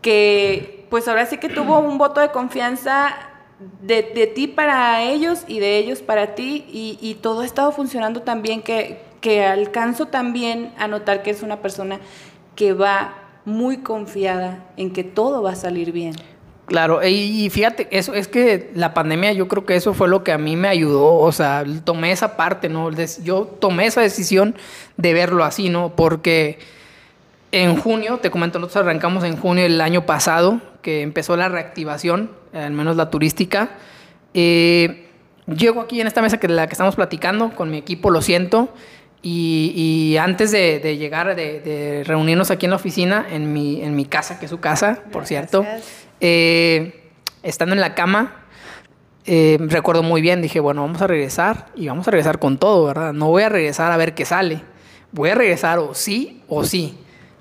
[0.00, 3.14] que pues ahora sí que tuvo un voto de confianza
[3.82, 4.02] de,
[4.34, 8.62] ti para ellos y de ellos para ti y, todo ha estado funcionando tan bien
[8.62, 12.00] que, que alcanzo también a notar que es una persona
[12.54, 13.14] que va
[13.44, 16.14] muy confiada en que todo va a salir bien.
[16.66, 20.32] Claro, y fíjate, eso es que la pandemia yo creo que eso fue lo que
[20.32, 22.90] a mí me ayudó, o sea, tomé esa parte, ¿no?
[23.22, 24.56] Yo tomé esa decisión
[24.96, 25.94] de verlo así, ¿no?
[25.94, 26.58] Porque
[27.52, 32.32] en junio, te comento, nosotros arrancamos en junio del año pasado, que empezó la reactivación,
[32.52, 33.70] al menos la turística.
[34.34, 35.06] Eh,
[35.46, 38.70] llego aquí en esta mesa que la que estamos platicando con mi equipo, lo siento,
[39.22, 44.38] y, antes de, llegar, de, reunirnos aquí en la oficina, en mi, en mi casa,
[44.38, 45.66] que es su casa, por cierto,
[46.20, 47.10] eh,
[47.42, 48.46] estando en la cama,
[49.28, 52.86] eh, recuerdo muy bien, dije, bueno, vamos a regresar y vamos a regresar con todo,
[52.86, 53.12] ¿verdad?
[53.12, 54.62] No voy a regresar a ver qué sale.
[55.10, 56.96] Voy a regresar o sí o sí.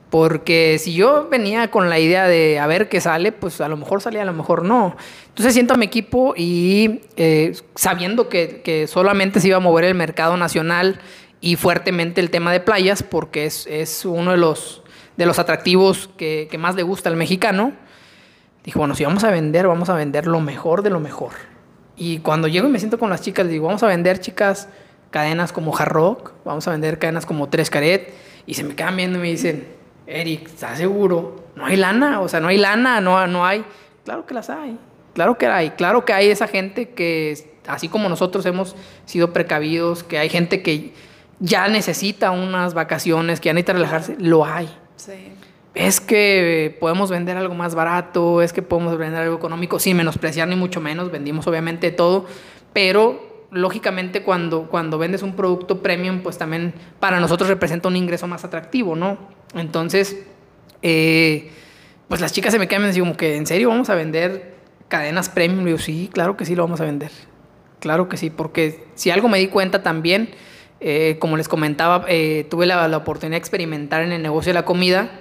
[0.09, 3.77] Porque si yo venía con la idea de a ver qué sale, pues a lo
[3.77, 4.95] mejor salía, a lo mejor no.
[5.27, 9.95] Entonces siento a mi equipo y eh, sabiendo que, solamente se iba a mover el
[9.95, 10.99] mercado nacional
[11.41, 14.83] y fuertemente el tema de playas, porque es, uno de los,
[15.17, 17.73] de los atractivos que, que más le gusta al mexicano,
[18.65, 21.33] Dijo, bueno, si vamos a vender, vamos a vender lo mejor de lo mejor.
[21.95, 24.67] Y cuando llego y me siento con las chicas, digo, vamos a vender, chicas,
[25.11, 28.11] cadenas como Hard Rock, vamos a vender cadenas como Tres Caret.
[28.47, 29.67] Y se me quedan viendo y me dicen,
[30.07, 31.45] Eric, ¿estás seguro?
[31.55, 33.63] No hay lana, o sea, no hay lana, no, no hay.
[34.03, 34.79] Claro que las hay,
[35.13, 37.37] claro que hay, claro que hay esa gente que,
[37.67, 40.91] así como nosotros hemos sido precavidos, que hay gente que
[41.39, 44.75] ya necesita unas vacaciones, que ya necesita relajarse, lo hay.
[44.95, 45.33] Sí
[45.75, 50.47] es que podemos vender algo más barato, es que podemos vender algo económico, sin menospreciar
[50.47, 52.25] ni mucho menos, vendimos obviamente todo,
[52.73, 58.25] pero lógicamente cuando, cuando vendes un producto premium, pues también para nosotros representa un ingreso
[58.25, 59.17] más atractivo, ¿no?
[59.53, 60.25] Entonces,
[60.81, 61.51] eh,
[62.07, 64.55] pues las chicas se me quedan y como que, ¿en serio vamos a vender
[64.87, 65.67] cadenas premium?
[65.67, 67.11] Y yo, sí, claro que sí lo vamos a vender.
[67.79, 70.29] Claro que sí, porque si algo me di cuenta también,
[70.79, 74.53] eh, como les comentaba, eh, tuve la, la oportunidad de experimentar en el negocio de
[74.53, 75.11] la comida,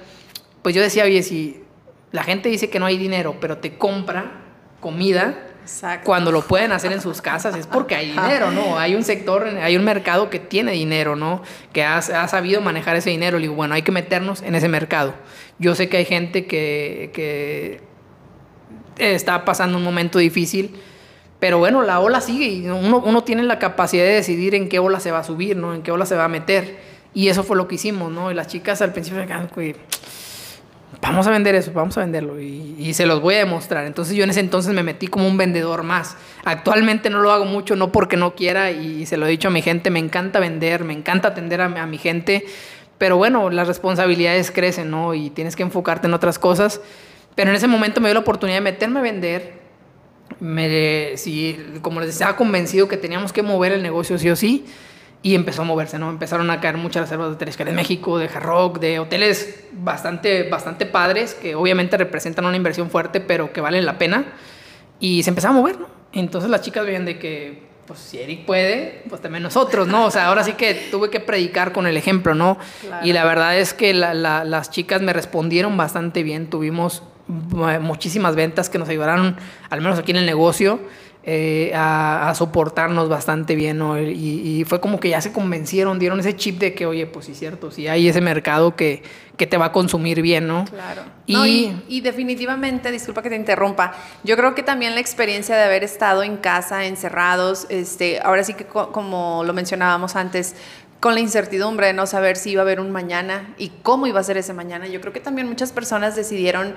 [0.64, 1.62] pues yo decía, oye, si
[2.10, 4.40] la gente dice que no hay dinero, pero te compra
[4.80, 5.36] comida,
[6.04, 8.78] cuando lo pueden hacer en sus casas es porque hay dinero, ¿no?
[8.78, 11.42] Hay un sector, hay un mercado que tiene dinero, ¿no?
[11.74, 13.36] Que ha, sabido manejar ese dinero.
[13.36, 15.12] Le digo, bueno, hay que meternos en ese mercado.
[15.58, 17.82] Yo sé que hay gente que,
[18.96, 20.74] está pasando un momento difícil,
[21.40, 24.78] pero bueno, la ola sigue y uno, uno, tiene la capacidad de decidir en qué
[24.78, 25.74] ola se va a subir, ¿no?
[25.74, 26.94] En qué ola se va a meter.
[27.12, 28.30] Y eso fue lo que hicimos, ¿no?
[28.30, 29.20] Y las chicas al principio
[31.00, 33.86] vamos a vender eso, vamos a venderlo y, se los voy a demostrar.
[33.86, 36.16] Entonces yo en ese entonces me metí como un vendedor más.
[36.44, 39.50] Actualmente no lo hago mucho, no porque no quiera y se lo he dicho a
[39.50, 42.46] mi gente, me encanta vender, me encanta atender a, mi gente,
[42.98, 45.14] Pero bueno, las responsabilidades crecen, ¿no?
[45.14, 46.80] Y tienes que enfocarte en otras cosas.
[47.34, 49.64] Pero en ese momento me dio la oportunidad de meterme a vender.
[50.40, 54.64] Me, sí, como les estaba convencido que teníamos que mover el negocio sí o sí.
[55.24, 56.10] Y empezó a moverse, ¿no?
[56.10, 59.64] Empezaron a caer muchas reservas de hoteles que de México, de Hard Rock, de hoteles
[59.72, 64.34] bastante, bastante padres, que obviamente representan una inversión fuerte, pero que valen la pena.
[65.00, 65.86] Y se empezaba a mover, ¿no?
[66.12, 70.04] Entonces las chicas veían de que, pues si Eric puede, pues también nosotros, ¿no?
[70.04, 72.58] O sea, ahora sí que tuve que predicar con el ejemplo, ¿no?
[73.02, 78.78] Y la verdad es que las chicas me respondieron bastante bien, tuvimos muchísimas ventas que
[78.78, 79.38] nos ayudaron,
[79.70, 80.80] al menos aquí en el negocio.
[81.26, 83.98] Eh, a, soportarnos bastante bien, ¿no?
[83.98, 87.24] Y, y, fue como que ya se convencieron, dieron ese chip de que, oye, pues
[87.24, 89.02] sí, cierto, sí hay ese mercado que,
[89.38, 90.66] que te va a consumir bien, ¿no?
[90.66, 91.02] Claro.
[91.24, 95.82] Y, y, definitivamente, disculpa que te interrumpa, yo creo que también la experiencia de haber
[95.82, 100.54] estado en casa, encerrados, este, ahora sí que como lo mencionábamos antes,
[101.04, 104.20] con la incertidumbre de no saber si iba a haber un mañana y cómo iba
[104.20, 104.86] a ser ese mañana.
[104.86, 106.74] Yo creo que también muchas personas decidieron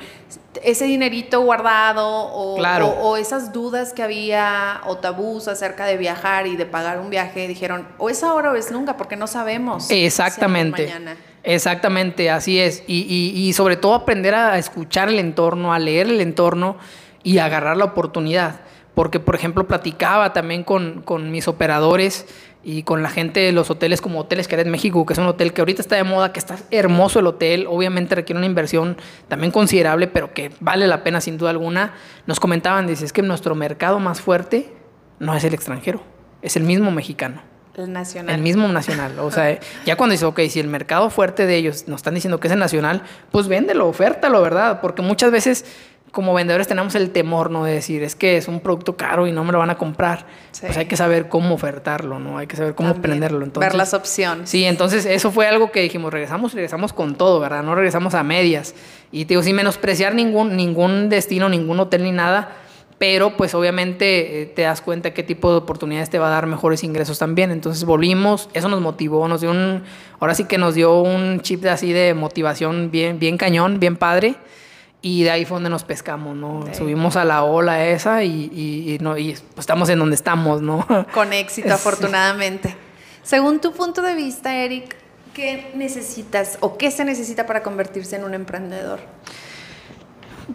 [0.65, 6.65] ese dinerito guardado o, esas dudas que había o tabús acerca de viajar y de
[6.65, 9.89] pagar un viaje, dijeron, o es ahora o es nunca, porque no sabemos.
[9.89, 10.93] Exactamente.
[11.43, 12.83] Exactamente, así es.
[12.85, 16.75] Y, y, sobre todo aprender a escuchar el entorno, a leer el entorno
[17.23, 18.59] y agarrar la oportunidad.
[18.93, 22.25] Porque, por ejemplo, platicaba también con, con mis operadores
[22.69, 25.53] y con la gente de los hoteles como Hoteles Querétaro México, que es un hotel
[25.53, 28.97] que ahorita está de moda, que está hermoso el hotel, obviamente requiere una inversión
[29.29, 31.93] también considerable, pero que vale la pena sin duda alguna,
[32.25, 34.73] nos comentaban, dice, es que nuestro mercado más fuerte
[35.17, 36.03] no es el extranjero,
[36.41, 37.41] es el mismo mexicano.
[37.73, 38.35] El nacional.
[38.35, 39.17] El mismo nacional.
[39.19, 42.41] O sea, ya cuando dice, ok, si el mercado fuerte de ellos nos están diciendo
[42.41, 43.01] que es el nacional,
[43.31, 44.81] pues véndelo, ofértalo, ¿verdad?
[44.81, 45.63] Porque muchas veces
[46.11, 47.63] como vendedores tenemos el temor, ¿no?
[47.63, 50.25] De decir, es que es un producto caro y no me lo van a comprar.
[50.59, 52.37] Pues hay que saber cómo ofertarlo, ¿no?
[52.37, 53.43] Hay que saber cómo prenderlo.
[53.43, 54.49] Entonces, Ver las opciones.
[54.49, 57.63] Sí, entonces eso fue algo que dijimos, regresamos, regresamos con todo, ¿verdad?
[57.63, 58.73] No regresamos a medias.
[59.11, 62.49] Y te digo, sin menospreciar ningún, ningún destino, ningún hotel ni nada,
[62.97, 66.47] pero pues obviamente eh, te das cuenta qué tipo de oportunidades te va a dar
[66.47, 67.51] mejores ingresos también.
[67.51, 69.83] Entonces volvimos, eso nos motivó, nos dio un,
[70.19, 74.35] ahora sí que nos dio un chip así de motivación bien, bien cañón, bien padre.
[75.01, 76.65] Y de ahí fue donde nos pescamos, ¿no?
[76.73, 80.85] Subimos a la ola esa y, no, y pues estamos en donde estamos, ¿no?
[81.13, 82.75] Con éxito, afortunadamente.
[83.21, 84.95] Según tu punto de vista, Eric,
[85.33, 88.99] ¿qué necesitas o qué se necesita para convertirse en un emprendedor?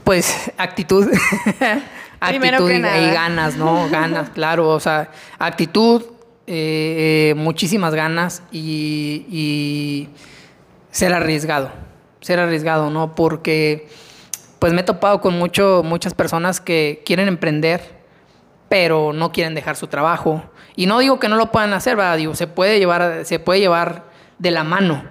[0.03, 1.09] Pues actitud.
[2.21, 3.89] actitud y, ganas, ¿no?
[3.91, 4.71] Ganas, claro.
[4.71, 6.03] O sea, actitud,
[6.49, 10.09] eh, eh, muchísimas ganas y, y
[10.91, 11.71] ser arriesgado.
[12.21, 13.15] Ser arriesgado, ¿no?
[13.15, 13.89] Porque
[14.63, 17.81] pues me he topado con mucho, muchas personas que quieren emprender,
[18.69, 20.45] pero no quieren dejar su trabajo.
[20.77, 22.17] Y no digo que no lo puedan hacer, ¿verdad?
[22.17, 24.05] Digo, se puede llevar, se puede llevar
[24.39, 25.03] de la mano,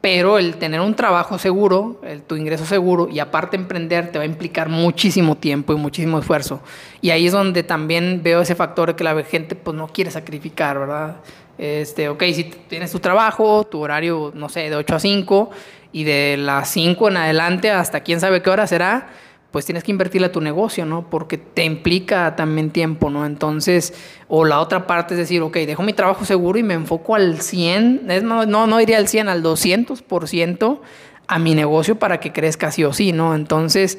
[0.00, 4.22] pero el tener un trabajo seguro, el, tu ingreso seguro y aparte emprender te va
[4.22, 6.60] a implicar muchísimo tiempo y muchísimo esfuerzo.
[7.00, 10.78] Y ahí es donde también veo ese factor que la gente pues no quiere sacrificar,
[10.78, 11.16] ¿verdad?
[11.58, 15.50] Este, ok, si tienes tu trabajo, tu horario, no sé, de 8 a 5
[15.92, 19.08] y de las 5 en adelante hasta quién sabe qué hora será,
[19.52, 21.10] pues tienes que invertirle a tu negocio, ¿no?
[21.10, 23.26] Porque te implica también tiempo, ¿no?
[23.26, 23.92] Entonces,
[24.26, 27.42] o la otra parte es decir, ok, dejo mi trabajo seguro y me enfoco al
[27.42, 30.80] 100, es, no, no, no iría al 100, al 200%
[31.28, 33.34] a mi negocio para que crezca sí o sí, ¿no?
[33.34, 33.98] Entonces,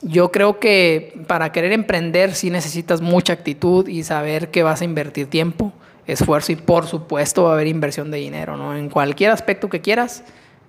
[0.00, 4.84] yo creo que para querer emprender sí necesitas mucha actitud y saber que vas a
[4.84, 5.72] invertir tiempo,
[6.06, 8.76] esfuerzo y por supuesto va a haber inversión de dinero, ¿no?
[8.76, 10.22] En cualquier aspecto que quieras,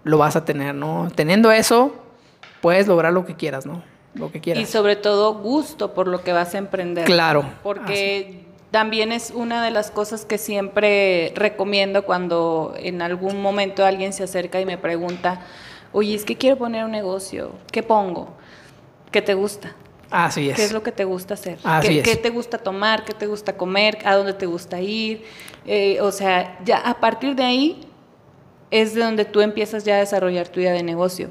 [0.06, 1.10] lo vas a tener, ¿no?
[1.14, 1.94] Teniendo eso,
[2.62, 3.84] puedes lograr lo que quieras, ¿no?
[4.14, 4.64] Lo que quieras.
[4.64, 7.06] Y sobre todo gusto por lo que vas a emprender.
[7.06, 7.44] Claro.
[7.64, 14.14] Porque también es una de las cosas que siempre recomiendo cuando en algún momento alguien
[14.14, 15.42] se acerca y me pregunta,
[15.92, 18.30] oye, es que quiero poner un negocio, ¿qué pongo?
[19.12, 19.76] ¿Qué te gusta?
[20.12, 20.56] Así es.
[20.56, 21.58] ¿Qué es lo que te gusta hacer?
[21.64, 22.04] Así ¿Qué, es.
[22.04, 23.06] ¿Qué te gusta tomar?
[23.06, 23.98] ¿Qué te gusta comer?
[24.06, 25.26] ¿A dónde te gusta ir?
[25.66, 27.85] Eh, o sea, ya a partir de ahí
[28.72, 31.30] es de donde tú empiezas ya a desarrollar tu idea de negocio.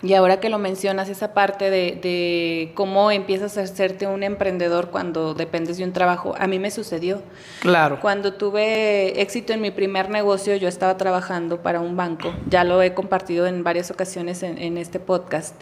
[0.00, 5.34] Y ahora que lo mencionas, esa parte de, cómo empiezas a hacerte un emprendedor cuando
[5.34, 7.20] dependes de un trabajo, a mí me sucedió.
[7.60, 7.98] Claro.
[8.00, 12.80] Cuando tuve éxito en mi primer negocio, yo estaba trabajando para un banco, ya lo
[12.80, 15.60] he compartido en varias ocasiones en, en este podcast.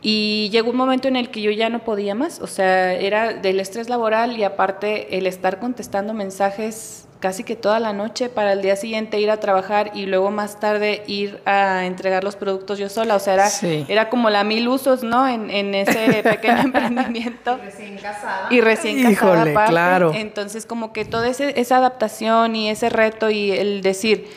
[0.00, 3.34] Y llegó un momento en el que yo ya no podía más, o sea, era
[3.34, 8.52] del estrés laboral y aparte el estar contestando mensajes casi que toda la noche para
[8.52, 12.80] el día siguiente ir a trabajar y luego más tarde ir a entregar los productos
[12.80, 13.14] yo sola.
[13.14, 13.48] O sea, era,
[13.88, 15.28] era como la mil usos, ¿no?
[15.28, 17.58] En, en ese pequeño emprendimiento.
[17.62, 18.48] Y recién casada.
[18.50, 19.12] Y recién casada.
[19.12, 20.12] Híjole, claro.
[20.14, 24.28] Entonces, como que toda esa adaptación y ese reto y el decir,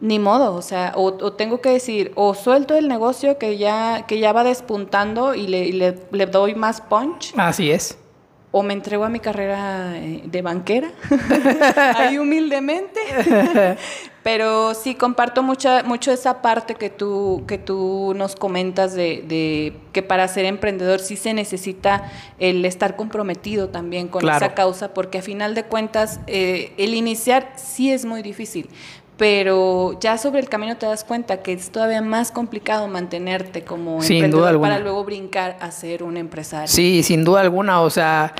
[0.00, 4.20] ni modo, o sea, o, tengo que decir, o suelto el negocio que ya, que
[4.20, 7.32] ya va despuntando y le, le, doy más punch.
[7.36, 7.97] Así es.
[8.50, 10.90] O me entrego a mi carrera eh, de banquera,
[11.96, 13.00] ahí humildemente.
[14.22, 20.02] Pero sí, comparto mucha, mucho esa parte que tú, que tú nos comentas de, que
[20.02, 25.22] para ser emprendedor sí se necesita el estar comprometido también con esa causa, porque a
[25.22, 28.68] final de cuentas eh, el iniciar sí es muy difícil,
[29.18, 34.00] pero ya sobre el camino te das cuenta que es todavía más complicado mantenerte como
[34.00, 36.68] emprendedor para luego brincar a ser un empresario.
[36.68, 38.32] Sí, sin duda alguna, o sea,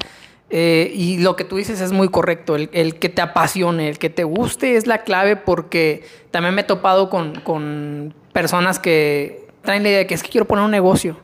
[0.50, 4.08] eh, y lo que tú dices es muy correcto, el, que te apasione, el que
[4.08, 9.82] te guste es la clave porque también me he topado con, con personas que traen
[9.82, 11.18] la idea de que es que quiero poner un negocio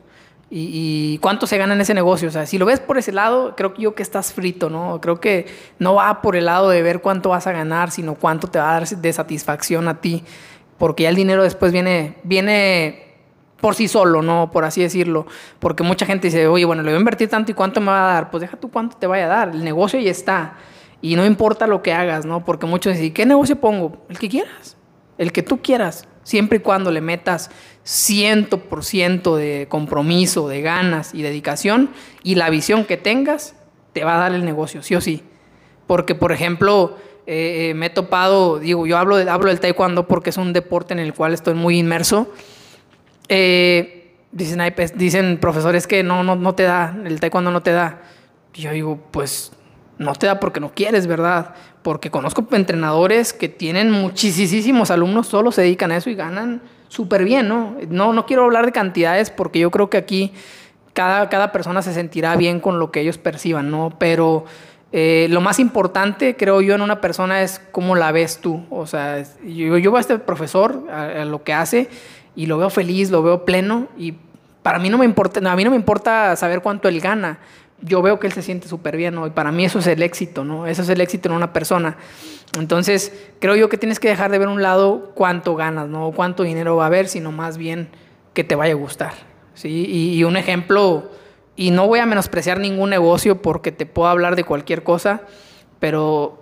[0.49, 2.27] y, cuánto se gana en ese negocio.
[2.27, 5.01] O sea, si lo ves por ese lado, creo que yo que estás frito, ¿no?
[5.01, 5.47] Creo que
[5.79, 8.69] no va por el lado de ver cuánto vas a ganar, sino cuánto te va
[8.69, 10.23] a dar de satisfacción a ti.
[10.77, 13.05] Porque ya el dinero después viene, viene
[13.59, 14.51] por sí solo, ¿no?
[14.51, 15.25] Por así decirlo.
[15.59, 18.09] Porque mucha gente dice, oye, bueno, le voy a invertir tanto y cuánto me va
[18.09, 18.31] a dar.
[18.31, 19.49] Pues deja tú cuánto te vaya a dar.
[19.49, 20.57] El negocio ya está.
[21.01, 22.45] Y no importa lo que hagas, ¿no?
[22.45, 24.05] Porque muchos dicen, ¿qué negocio pongo?
[24.09, 24.77] El que quieras.
[25.17, 26.07] El que tú quieras.
[26.23, 27.51] Siempre y cuando le metas
[27.85, 31.91] 100% de compromiso, de ganas y dedicación
[32.23, 33.55] y la visión que tengas,
[33.93, 35.23] te va a dar el negocio, sí o sí.
[35.85, 40.31] Porque, por ejemplo, eh, eh, me he topado, digo, yo hablo, hablo del taekwondo porque
[40.31, 42.33] es un deporte en el cual estoy muy inmerso.
[43.29, 47.71] Eh, dicen, pues, dicen profesores que no, no, no te da, el taekwondo no te
[47.71, 48.01] da.
[48.55, 49.51] Y yo digo, pues
[49.99, 51.53] no te da porque no quieres, ¿verdad?
[51.83, 57.23] Porque conozco entrenadores que tienen muchísimos alumnos, solo se dedican a eso y ganan súper
[57.23, 57.75] bien, ¿no?
[57.89, 58.13] ¿no?
[58.13, 60.33] No quiero hablar de cantidades porque yo creo que aquí
[60.93, 63.93] cada, cada persona se sentirá bien con lo que ellos perciban, ¿no?
[63.99, 64.45] Pero
[64.97, 68.63] eh, lo más importante, creo yo, en una persona es cómo la ves tú.
[68.69, 71.89] O sea, yo, yo veo a este profesor, a, lo que hace,
[72.33, 74.13] y lo veo feliz, lo veo pleno, y
[74.63, 77.39] para mí no me importa, a mí no me importa saber cuánto él gana.
[77.81, 79.27] Yo veo que él se siente súper bien, ¿no?
[79.27, 80.65] Y para mí eso es el éxito, ¿no?
[80.65, 81.97] Eso es el éxito en una persona.
[82.57, 86.43] Entonces, creo yo que tienes que dejar de ver un lado cuánto ganas, no cuánto
[86.43, 87.89] dinero va a haber, sino más bien
[88.33, 89.13] que te vaya a gustar.
[89.53, 89.85] ¿sí?
[90.13, 91.11] Y, un ejemplo,
[91.55, 95.21] y no voy a menospreciar ningún negocio porque te puedo hablar de cualquier cosa,
[95.79, 96.41] pero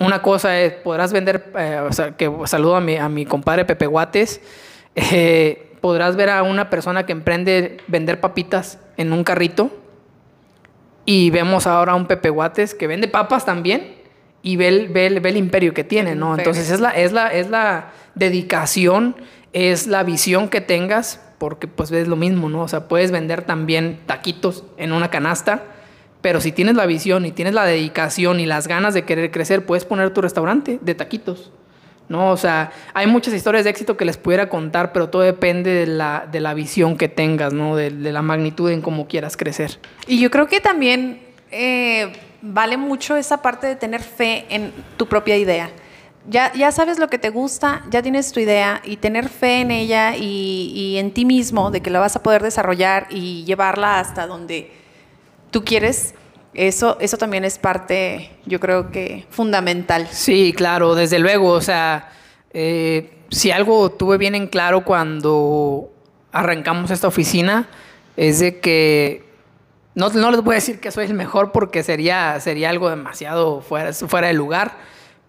[0.00, 4.40] una cosa es, podrás vender, eh, que saludo a mi, a mi compadre Pepe Guates,
[4.94, 9.70] eh, podrás ver a una persona que emprende vender papitas en un carrito
[11.06, 13.94] y vemos ahora a un Pepe Guates que vende papas también
[14.42, 16.36] y ve el, ve el, imperio que tiene, ¿no?
[16.36, 19.16] Entonces es la, es, la, es la dedicación,
[19.52, 22.62] es la visión que tengas, porque pues ves lo mismo, ¿no?
[22.62, 25.64] O sea, puedes vender también taquitos en una canasta,
[26.20, 29.64] pero si tienes la visión y tienes la dedicación y las ganas de querer crecer,
[29.64, 31.52] puedes poner tu restaurante de taquitos.
[32.08, 32.30] ¿No?
[32.30, 35.86] O sea, hay muchas historias de éxito que les pudiera contar, pero todo depende de
[35.86, 37.76] la, de la visión que tengas, ¿no?
[37.76, 39.78] De, la magnitud en cómo quieras crecer.
[40.06, 45.06] Y yo creo que también eh, vale mucho esa parte de tener fe en tu
[45.06, 45.70] propia idea.
[46.28, 49.70] Ya, ya sabes lo que te gusta, ya tienes tu idea y tener fe en
[49.70, 54.26] ella y, en ti mismo de que la vas a poder desarrollar y llevarla hasta
[54.26, 54.72] donde
[55.52, 56.14] tú quieres,
[56.56, 60.08] eso, eso también es parte, yo creo que fundamental.
[60.10, 61.50] Sí, claro, desde luego.
[61.50, 62.10] O sea,
[62.50, 65.92] eh, si algo tuve bien en claro cuando
[66.32, 67.68] arrancamos esta oficina,
[68.16, 69.26] es de que
[69.94, 73.60] no, no, les voy a decir que soy el mejor porque sería, sería algo demasiado
[73.60, 74.78] fuera, fuera de lugar.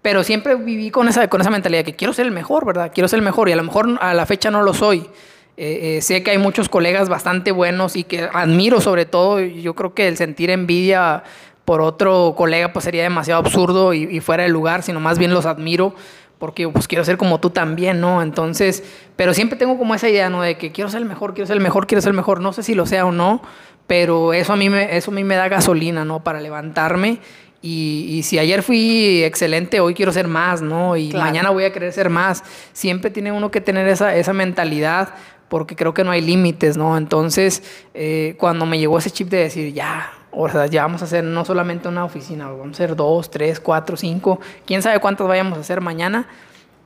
[0.02, 2.92] Pero siempre viví con esa, con esa mentalidad que quiero ser el mejor, ¿verdad?
[2.94, 5.10] Quiero ser el mejor y a lo mejor a la fecha no lo soy.
[5.58, 9.42] Eh, eh, sé que hay muchos colegas bastante buenos y que admiro sobre todo.
[9.42, 11.24] Yo creo que el sentir envidia
[11.66, 15.34] por otro colega pues sería demasiado absurdo y, y fuera de lugar, sino más bien
[15.34, 15.96] los admiro
[16.40, 18.22] porque pues quiero ser como tú también, ¿no?
[18.22, 18.84] Entonces,
[19.16, 20.42] pero siempre tengo como esa idea, ¿no?
[20.42, 22.42] De que quiero ser el mejor, quiero ser el mejor, quiero ser el mejor.
[22.42, 23.42] No sé si lo sea o no,
[23.88, 26.24] pero eso a mí me, eso a mí me da gasolina, ¿no?
[26.24, 27.20] Para levantarme.
[27.60, 30.96] Y, si ayer fui excelente, hoy quiero ser más, ¿no?
[30.96, 32.44] Y mañana voy a querer ser más.
[32.72, 35.10] Siempre tiene uno que tener esa, esa mentalidad
[35.50, 36.98] porque creo que no hay límites, ¿no?
[36.98, 41.06] Entonces, eh, cuando me llegó ese chip de decir, ya, o sea, ya vamos a
[41.06, 45.28] hacer no solamente una oficina, vamos a hacer dos, tres, cuatro, cinco, quién sabe cuántas
[45.28, 46.28] vayamos a hacer mañana,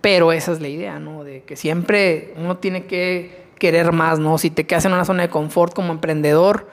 [0.02, 1.24] pero esa es la idea, ¿no?
[1.24, 4.38] De que siempre uno tiene que querer más, ¿no?
[4.38, 6.68] Si te quedas en una zona de confort como emprendedor,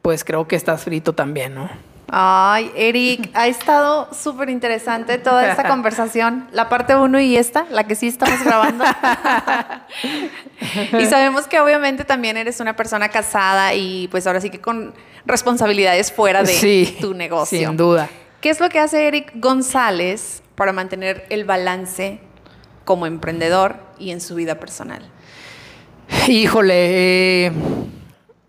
[0.00, 1.68] pues creo que estás frito también, ¿no?
[2.14, 7.84] Ay, Eric, ha estado súper interesante toda esta conversación, la parte uno y esta, la
[7.84, 8.84] que sí estamos grabando.
[11.00, 14.92] y sabemos que obviamente también eres una persona casada y pues ahora sí que con
[15.24, 17.66] responsabilidades fuera de tu negocio.
[17.66, 18.10] Sin duda.
[18.42, 22.20] ¿Qué es lo que hace Eric González para mantener el balance
[22.84, 25.08] como emprendedor y en su vida personal?
[26.28, 27.52] Híjole, eh,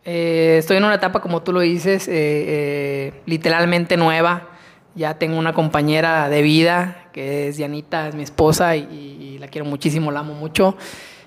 [0.05, 4.49] eh, estoy en una etapa, como tú lo dices, eh, literalmente nueva.
[4.95, 9.65] Ya tengo una compañera de vida, que es Dianita, es mi esposa, y, la quiero
[9.65, 10.77] muchísimo, la amo mucho.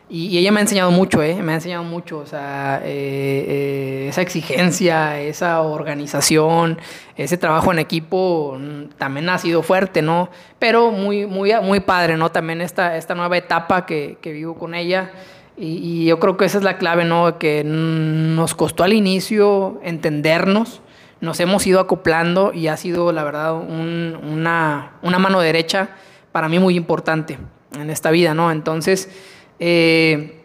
[0.08, 1.34] Y, ella me ha enseñado mucho, ¿eh?
[1.42, 6.78] Me ha enseñado mucho, o sea, esa exigencia, esa organización,
[7.16, 10.28] ese trabajo en equipo mm, también ha sido fuerte, ¿no?
[10.58, 12.30] Pero muy, muy, muy padre, ¿no?
[12.30, 15.10] También esta, esta nueva etapa que, que vivo con ella.
[15.56, 17.38] Y, yo creo que esa es la clave, ¿no?
[17.38, 20.82] Que nos costó al inicio entendernos,
[21.20, 25.90] nos hemos ido acoplando y ha sido, la verdad, una, mano derecha
[26.32, 27.38] para mí muy importante
[27.74, 28.52] en esta vida, ¿no?
[28.52, 29.08] Entonces,
[29.58, 30.44] eh,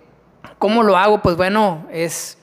[0.58, 1.22] ¿cómo lo hago?
[1.22, 2.38] Pues bueno, es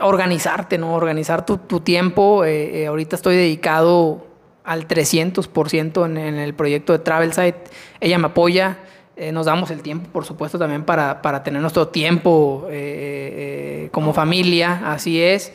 [0.00, 0.94] organizarte, ¿no?
[0.94, 2.44] Organizar tu, tiempo.
[2.44, 4.26] Eh, eh, ahorita estoy dedicado
[4.64, 7.64] al 300% en, en el proyecto de Travel Site.
[8.00, 8.78] Ella me apoya.
[9.16, 14.12] Eh, nos damos el tiempo, por supuesto, también para, tener nuestro tiempo eh, eh, como
[14.12, 15.52] familia, así es.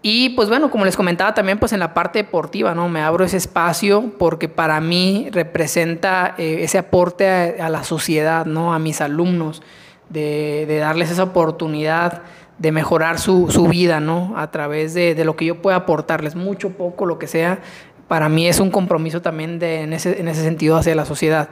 [0.00, 2.88] Y pues bueno, como les comentaba también, pues en la parte deportiva, ¿no?
[2.88, 8.72] Me abro ese espacio porque para mí representa ese aporte a, la sociedad, ¿no?
[8.72, 9.62] A mis alumnos,
[10.08, 12.22] de, darles esa oportunidad
[12.58, 14.34] de mejorar su, vida, ¿no?
[14.36, 17.58] A través de, lo que yo pueda aportarles, mucho, poco, lo que sea.
[18.06, 21.48] Para mí es un compromiso también de, en, ese, en ese sentido hacia la sociedad.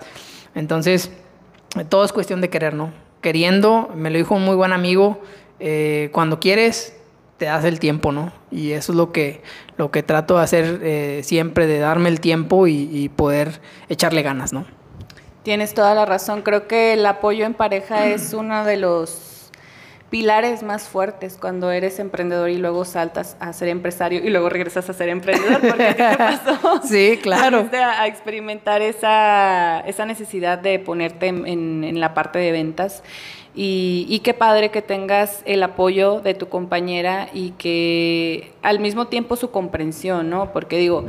[0.55, 1.11] Entonces,
[1.89, 2.93] todo es cuestión de querer, ¿no?
[3.21, 5.21] Queriendo, me lo dijo un muy buen amigo,
[5.59, 6.97] eh, cuando quieres,
[7.39, 8.33] te das el tiempo, ¿no?
[8.51, 9.43] Y eso es lo que,
[9.77, 14.53] lo que trato de hacer eh, siempre, de darme el tiempo y, poder echarle ganas,
[14.53, 14.67] ¿no?
[15.43, 16.43] Tienes toda la razón.
[16.43, 19.34] Creo que el apoyo en pareja es uno de los
[20.15, 24.89] pilares más fuertes cuando eres emprendedor y luego saltas a ser empresario y luego regresas
[24.89, 25.61] a ser emprendedor.
[25.61, 26.81] Porque ¿qué pasó?
[26.85, 27.69] Sí, claro.
[27.73, 33.03] A, experimentar esa, esa, necesidad de ponerte en, en, la parte de ventas.
[33.57, 39.09] Y, y, qué padre que tengas el apoyo de tu compañera y que al mismo
[39.09, 40.53] tiempo su comprensión, ¿no?
[40.53, 41.07] Porque digo,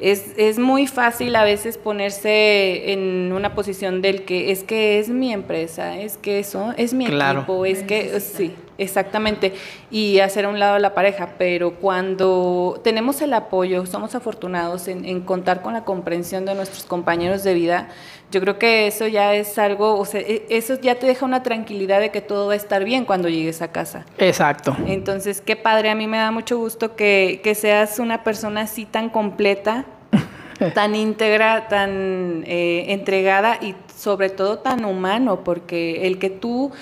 [0.00, 5.08] es, es, muy fácil a veces ponerse en una posición del que es que es
[5.08, 9.54] mi empresa, es que eso, es mi equipo, es que sí, exactamente,
[9.90, 15.20] y hacer a un lado la pareja, pero cuando tenemos el apoyo, somos afortunados en,
[15.22, 17.88] contar con la comprensión de nuestros compañeros de vida,
[18.30, 21.42] yo creo que eso ya es algo, o sea, e, eso ya te deja una
[21.42, 24.06] tranquilidad de que todo va a estar bien cuando llegues a casa.
[24.18, 24.76] Exacto.
[24.86, 28.86] Entonces, qué padre, a mí me da mucho gusto que, que seas una persona así
[28.86, 29.84] tan completa
[30.74, 36.72] tan íntegra, tan eh, entregada y sobre todo tan humano, porque el que tú,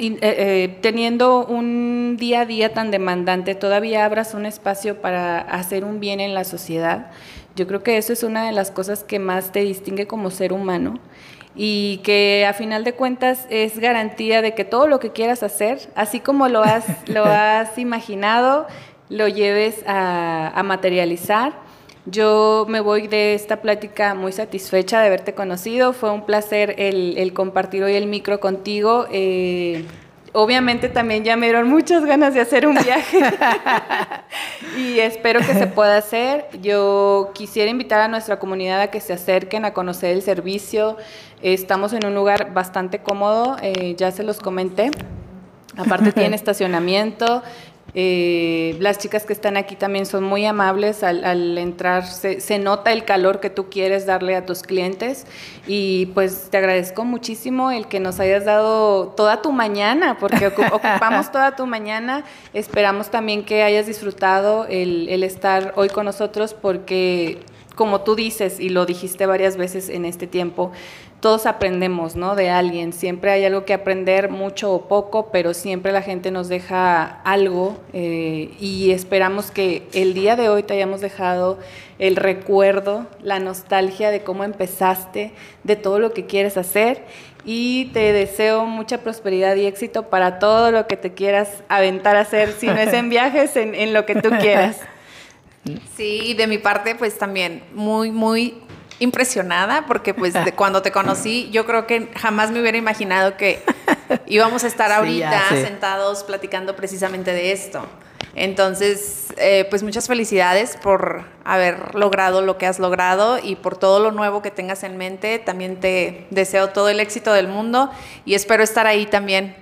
[0.00, 5.84] eh, eh, teniendo un día a día tan demandante, todavía abras un espacio para hacer
[5.84, 7.10] un bien en la sociedad,
[7.54, 10.54] yo creo que eso es una de las cosas que más te distingue como ser
[10.54, 10.98] humano
[11.54, 15.90] y que a final de cuentas es garantía de que todo lo que quieras hacer,
[15.94, 18.66] así como lo has, lo has imaginado,
[19.10, 21.52] lo lleves a, a materializar
[22.10, 25.92] yo me voy de esta plática muy satisfecha de haberte conocido.
[25.92, 29.06] Fue un placer el, compartir hoy el micro contigo.
[29.12, 29.84] Eh,
[30.32, 33.20] obviamente también ya me dieron muchas ganas de hacer un viaje
[34.78, 36.46] y espero que se pueda hacer.
[36.60, 40.96] Yo quisiera invitar a nuestra comunidad a que se acerquen a conocer el servicio.
[41.42, 44.90] Estamos en un lugar bastante cómodo, eh, ya se los comenté.
[45.76, 47.42] Aparte tiene estacionamiento,
[47.94, 51.02] eh, las chicas que están aquí también son muy amables.
[51.02, 55.26] Al, entrar, se, nota el calor que tú quieres darle a tus clientes.
[55.66, 61.32] Y pues te agradezco muchísimo el que nos hayas dado toda tu mañana, porque ocupamos
[61.32, 62.24] toda tu mañana,
[62.54, 67.38] esperamos también que hayas disfrutado el, el estar hoy con nosotros porque
[67.74, 70.70] como tú dices y lo dijiste varias veces en este tiempo,
[71.20, 72.34] todos aprendemos, ¿no?
[72.34, 72.92] De alguien.
[72.92, 77.78] Siempre hay algo que aprender, mucho o poco, pero siempre la gente nos deja algo
[77.92, 81.58] eh, y esperamos que el día de hoy te hayamos dejado
[81.98, 85.32] el recuerdo, la nostalgia de cómo empezaste,
[85.62, 87.04] de todo lo que quieres hacer
[87.44, 92.20] y te deseo mucha prosperidad y éxito para todo lo que te quieras aventar a
[92.20, 94.78] hacer, si no es en viajes, en, en lo que tú quieras.
[95.94, 98.54] Sí, de mi parte, pues también muy, muy
[99.00, 103.62] impresionada porque pues de cuando te conocí yo creo que jamás me hubiera imaginado que
[104.26, 107.84] íbamos a estar ahorita sentados platicando precisamente de esto.
[108.36, 113.98] Entonces, eh, pues muchas felicidades por haber logrado lo que has logrado y por todo
[113.98, 115.40] lo nuevo que tengas en mente.
[115.40, 117.90] También te deseo todo el éxito del mundo
[118.24, 119.56] y espero estar ahí también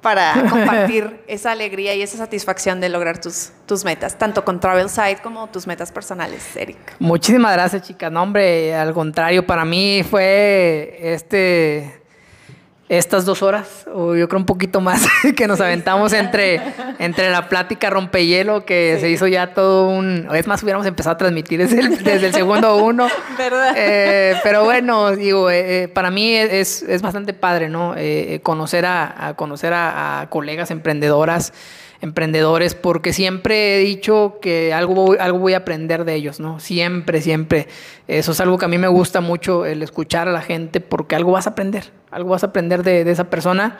[0.00, 4.88] para compartir esa alegría y esa satisfacción de lograr tus, tus metas, tanto con Travel
[4.88, 6.78] Site como tus metas personales, Eric.
[6.98, 8.10] Muchísimas gracias, chicas.
[8.10, 11.99] No, hombre, al contrario, para mí fue este
[12.90, 15.06] estas dos horas, o yo creo un poquito más,
[15.36, 16.60] que nos aventamos entre,
[16.98, 20.26] entre la plática rompehielo, que se hizo ya todo un...
[20.34, 23.06] Es más, hubiéramos empezado a transmitir desde el, desde el segundo uno.
[23.38, 23.74] ¿Verdad?
[23.76, 27.94] Eh, pero bueno, digo, eh, eh, para mí es, es, bastante padre, ¿no?
[28.42, 31.52] conocer a, a conocer a, a colegas emprendedoras
[32.00, 36.58] emprendedores, porque siempre he dicho que algo voy, algo voy a aprender de ellos, ¿no?
[36.60, 37.68] Siempre, siempre.
[38.08, 41.14] Eso es algo que a mí me gusta mucho, el escuchar a la gente, porque
[41.14, 43.78] algo vas a aprender, algo vas a aprender de, esa persona.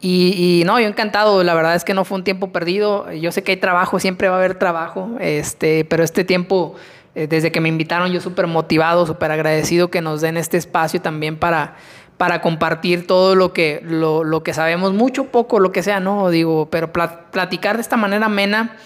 [0.00, 3.10] Y, no, yo encantado, la verdad es que no fue un tiempo perdido.
[3.12, 6.76] Yo sé que hay trabajo, siempre va a haber trabajo, este, pero este tiempo,
[7.14, 11.00] eh, desde que me invitaron, yo súper motivado, súper agradecido que nos den este espacio
[11.00, 11.76] también para
[12.16, 16.30] para compartir todo lo que, lo, que sabemos, mucho, poco, lo que sea, ¿no?
[16.30, 18.76] Digo, pero platicar de esta manera amena,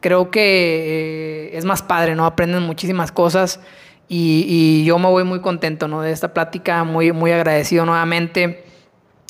[0.00, 2.24] creo que eh, es más padre, ¿no?
[2.24, 3.60] Aprenden muchísimas cosas
[4.08, 6.00] y, yo me voy muy contento, ¿no?
[6.00, 8.64] De esta plática, muy, muy agradecido nuevamente.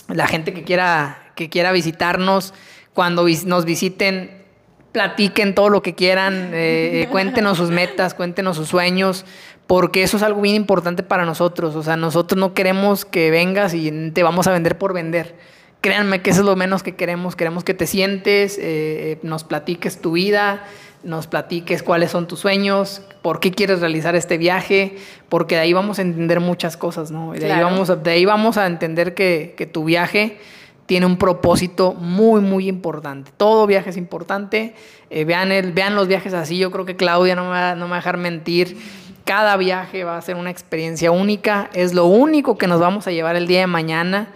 [0.08, 2.54] La gente que quiera, que quiera visitarnos,
[2.94, 4.44] cuando nos visiten,
[4.92, 9.24] platiquen todo lo que quieran, eh, eh, cuéntenos sus metas, cuéntenos sus sueños,
[9.68, 11.76] porque eso es algo bien importante para nosotros.
[11.76, 15.36] O sea, nosotros no queremos que vengas y te vamos a vender por vender.
[15.82, 17.36] Créanme que eso es lo menos que queremos.
[17.36, 20.64] Queremos que te sientes, eh, eh, nos platiques tu vida,
[21.04, 24.96] nos platiques cuáles son tus sueños, por qué quieres realizar este viaje,
[25.28, 27.32] porque de ahí vamos a entender muchas cosas, ¿no?
[27.32, 30.38] De, ahí, vamos a, de ahí vamos a entender que, que tu viaje
[30.86, 33.30] tiene un propósito muy, muy importante.
[33.36, 34.74] Todo viaje es importante.
[35.10, 36.56] Eh, vean, el, vean los viajes así.
[36.56, 38.78] Yo creo que Claudia no me va, no me va a dejar mentir.
[39.28, 43.10] Cada viaje va a ser una experiencia única, es lo único que nos vamos a
[43.12, 44.28] llevar el día de mañana.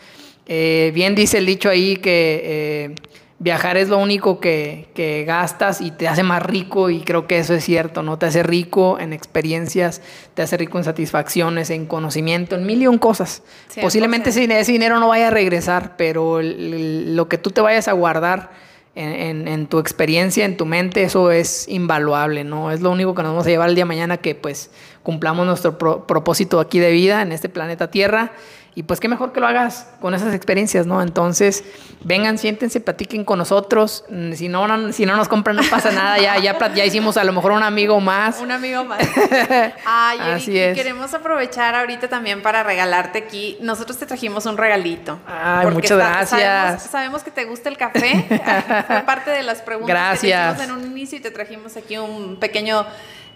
[0.45, 2.95] Eh, bien dice el dicho ahí que eh,
[3.39, 7.55] viajar es lo único que, gastas y te hace más rico y creo que eso
[7.55, 8.19] es cierto, ¿no?
[8.19, 10.03] Te hace rico en experiencias,
[10.35, 13.43] te hace rico en satisfacciones, en conocimiento, en mil y un cosas.
[13.81, 18.51] Posiblemente ese, dinero no vaya a regresar, pero lo que tú te vayas a guardar
[18.95, 22.71] en, tu experiencia, en tu mente, eso es invaluable, ¿no?
[22.71, 24.71] Es lo único que nos vamos a llevar el día de mañana que pues
[25.03, 28.33] cumplamos nuestro propósito aquí de vida en este planeta Tierra
[28.75, 31.03] y pues qué mejor que lo hagas con esas experiencias, ¿no?
[31.03, 31.63] Entonces,
[32.05, 34.03] vengan, siéntense, platiquen con nosotros.
[34.09, 36.17] Mm, si no, si no nos compran, no pasa nada.
[36.19, 38.41] Ya, ya, ya hicimos a lo mejor un amigo más.
[38.41, 39.03] Un amigo más.
[39.85, 40.75] Ay, Así es.
[40.75, 43.59] queremos aprovechar ahorita también para regalarte aquí.
[43.61, 45.19] Nosotros te trajimos un regalito.
[45.27, 46.85] Ay, muchas gracias.
[46.85, 48.25] Sabemos, que te gusta el café.
[48.87, 50.53] Fue parte de las preguntas gracias.
[50.55, 52.87] que te hicimos en un inicio y te trajimos aquí un pequeño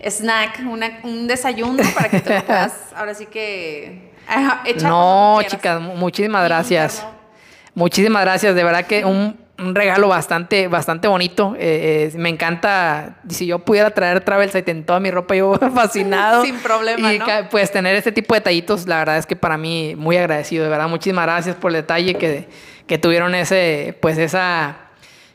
[0.05, 0.61] snack,
[1.05, 2.73] un desayuno para que te lo puedas.
[2.95, 4.07] Ahora sí que
[4.83, 7.05] no, chicas, muchísimas gracias.
[7.75, 11.55] Muchísimas gracias, de verdad que un, regalo bastante, bastante bonito.
[11.59, 15.55] Eh, eh, me encanta, si yo pudiera traer Travel Site en toda mi ropa, yo
[15.75, 16.45] fascinado.
[16.45, 17.21] Sin problema, y
[17.51, 20.71] pues tener este tipo de detallitos, la verdad es que para mí muy agradecido, de
[20.71, 20.89] verdad.
[20.89, 22.49] Muchísimas gracias por el detalle que,
[22.87, 24.77] que tuvieron ese, pues esa,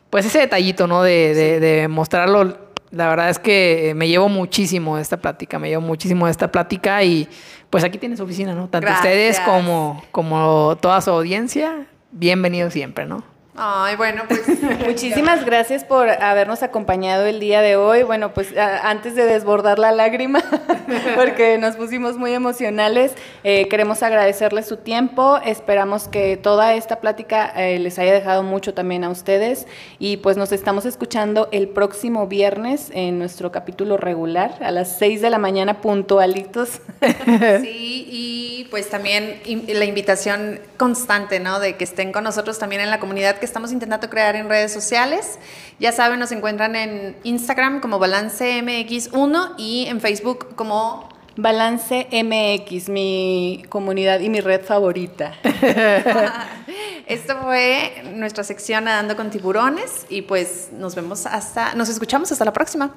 [0.09, 1.03] pues ese detallito, ¿no?
[1.03, 5.69] De, de, de mostrarlo la verdad es que me llevo muchísimo de esta plática, me
[5.69, 7.27] llevo muchísimo de esta plática y
[7.69, 8.67] pues aquí tienes oficina, ¿no?
[8.67, 13.30] Tanto ustedes como, como toda su audiencia, bienvenidos siempre, ¿no?
[13.55, 14.41] Ay, bueno, pues
[14.87, 18.03] muchísimas gracias por habernos acompañado el día de hoy.
[18.03, 20.41] Bueno, pues antes de desbordar la lágrima,
[21.15, 23.13] porque nos pusimos muy emocionales,
[23.43, 25.37] eh, queremos agradecerles su tiempo.
[25.43, 29.67] Esperamos que toda esta plática eh, les haya dejado mucho también a ustedes
[29.99, 35.21] y pues nos estamos escuchando el próximo viernes en nuestro capítulo regular a las 6
[35.21, 36.81] de la mañana puntualitos.
[37.61, 41.59] Sí, y pues también la invitación constante, ¿no?
[41.59, 44.71] De que estén con nosotros también en la comunidad que estamos intentando crear en redes
[44.71, 45.37] sociales.
[45.79, 52.87] Ya saben, nos encuentran en Instagram como Balance MX1 y en Facebook como Balance MX,
[52.87, 55.33] mi comunidad y mi red favorita.
[57.07, 62.45] Esto fue nuestra sección Nadando con tiburones y pues nos vemos hasta, nos escuchamos hasta
[62.45, 62.93] la próxima.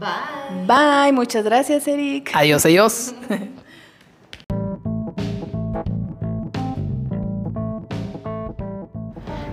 [0.00, 0.66] Bye.
[0.66, 2.30] Bye, muchas gracias Eric.
[2.34, 3.14] Adiós, adiós.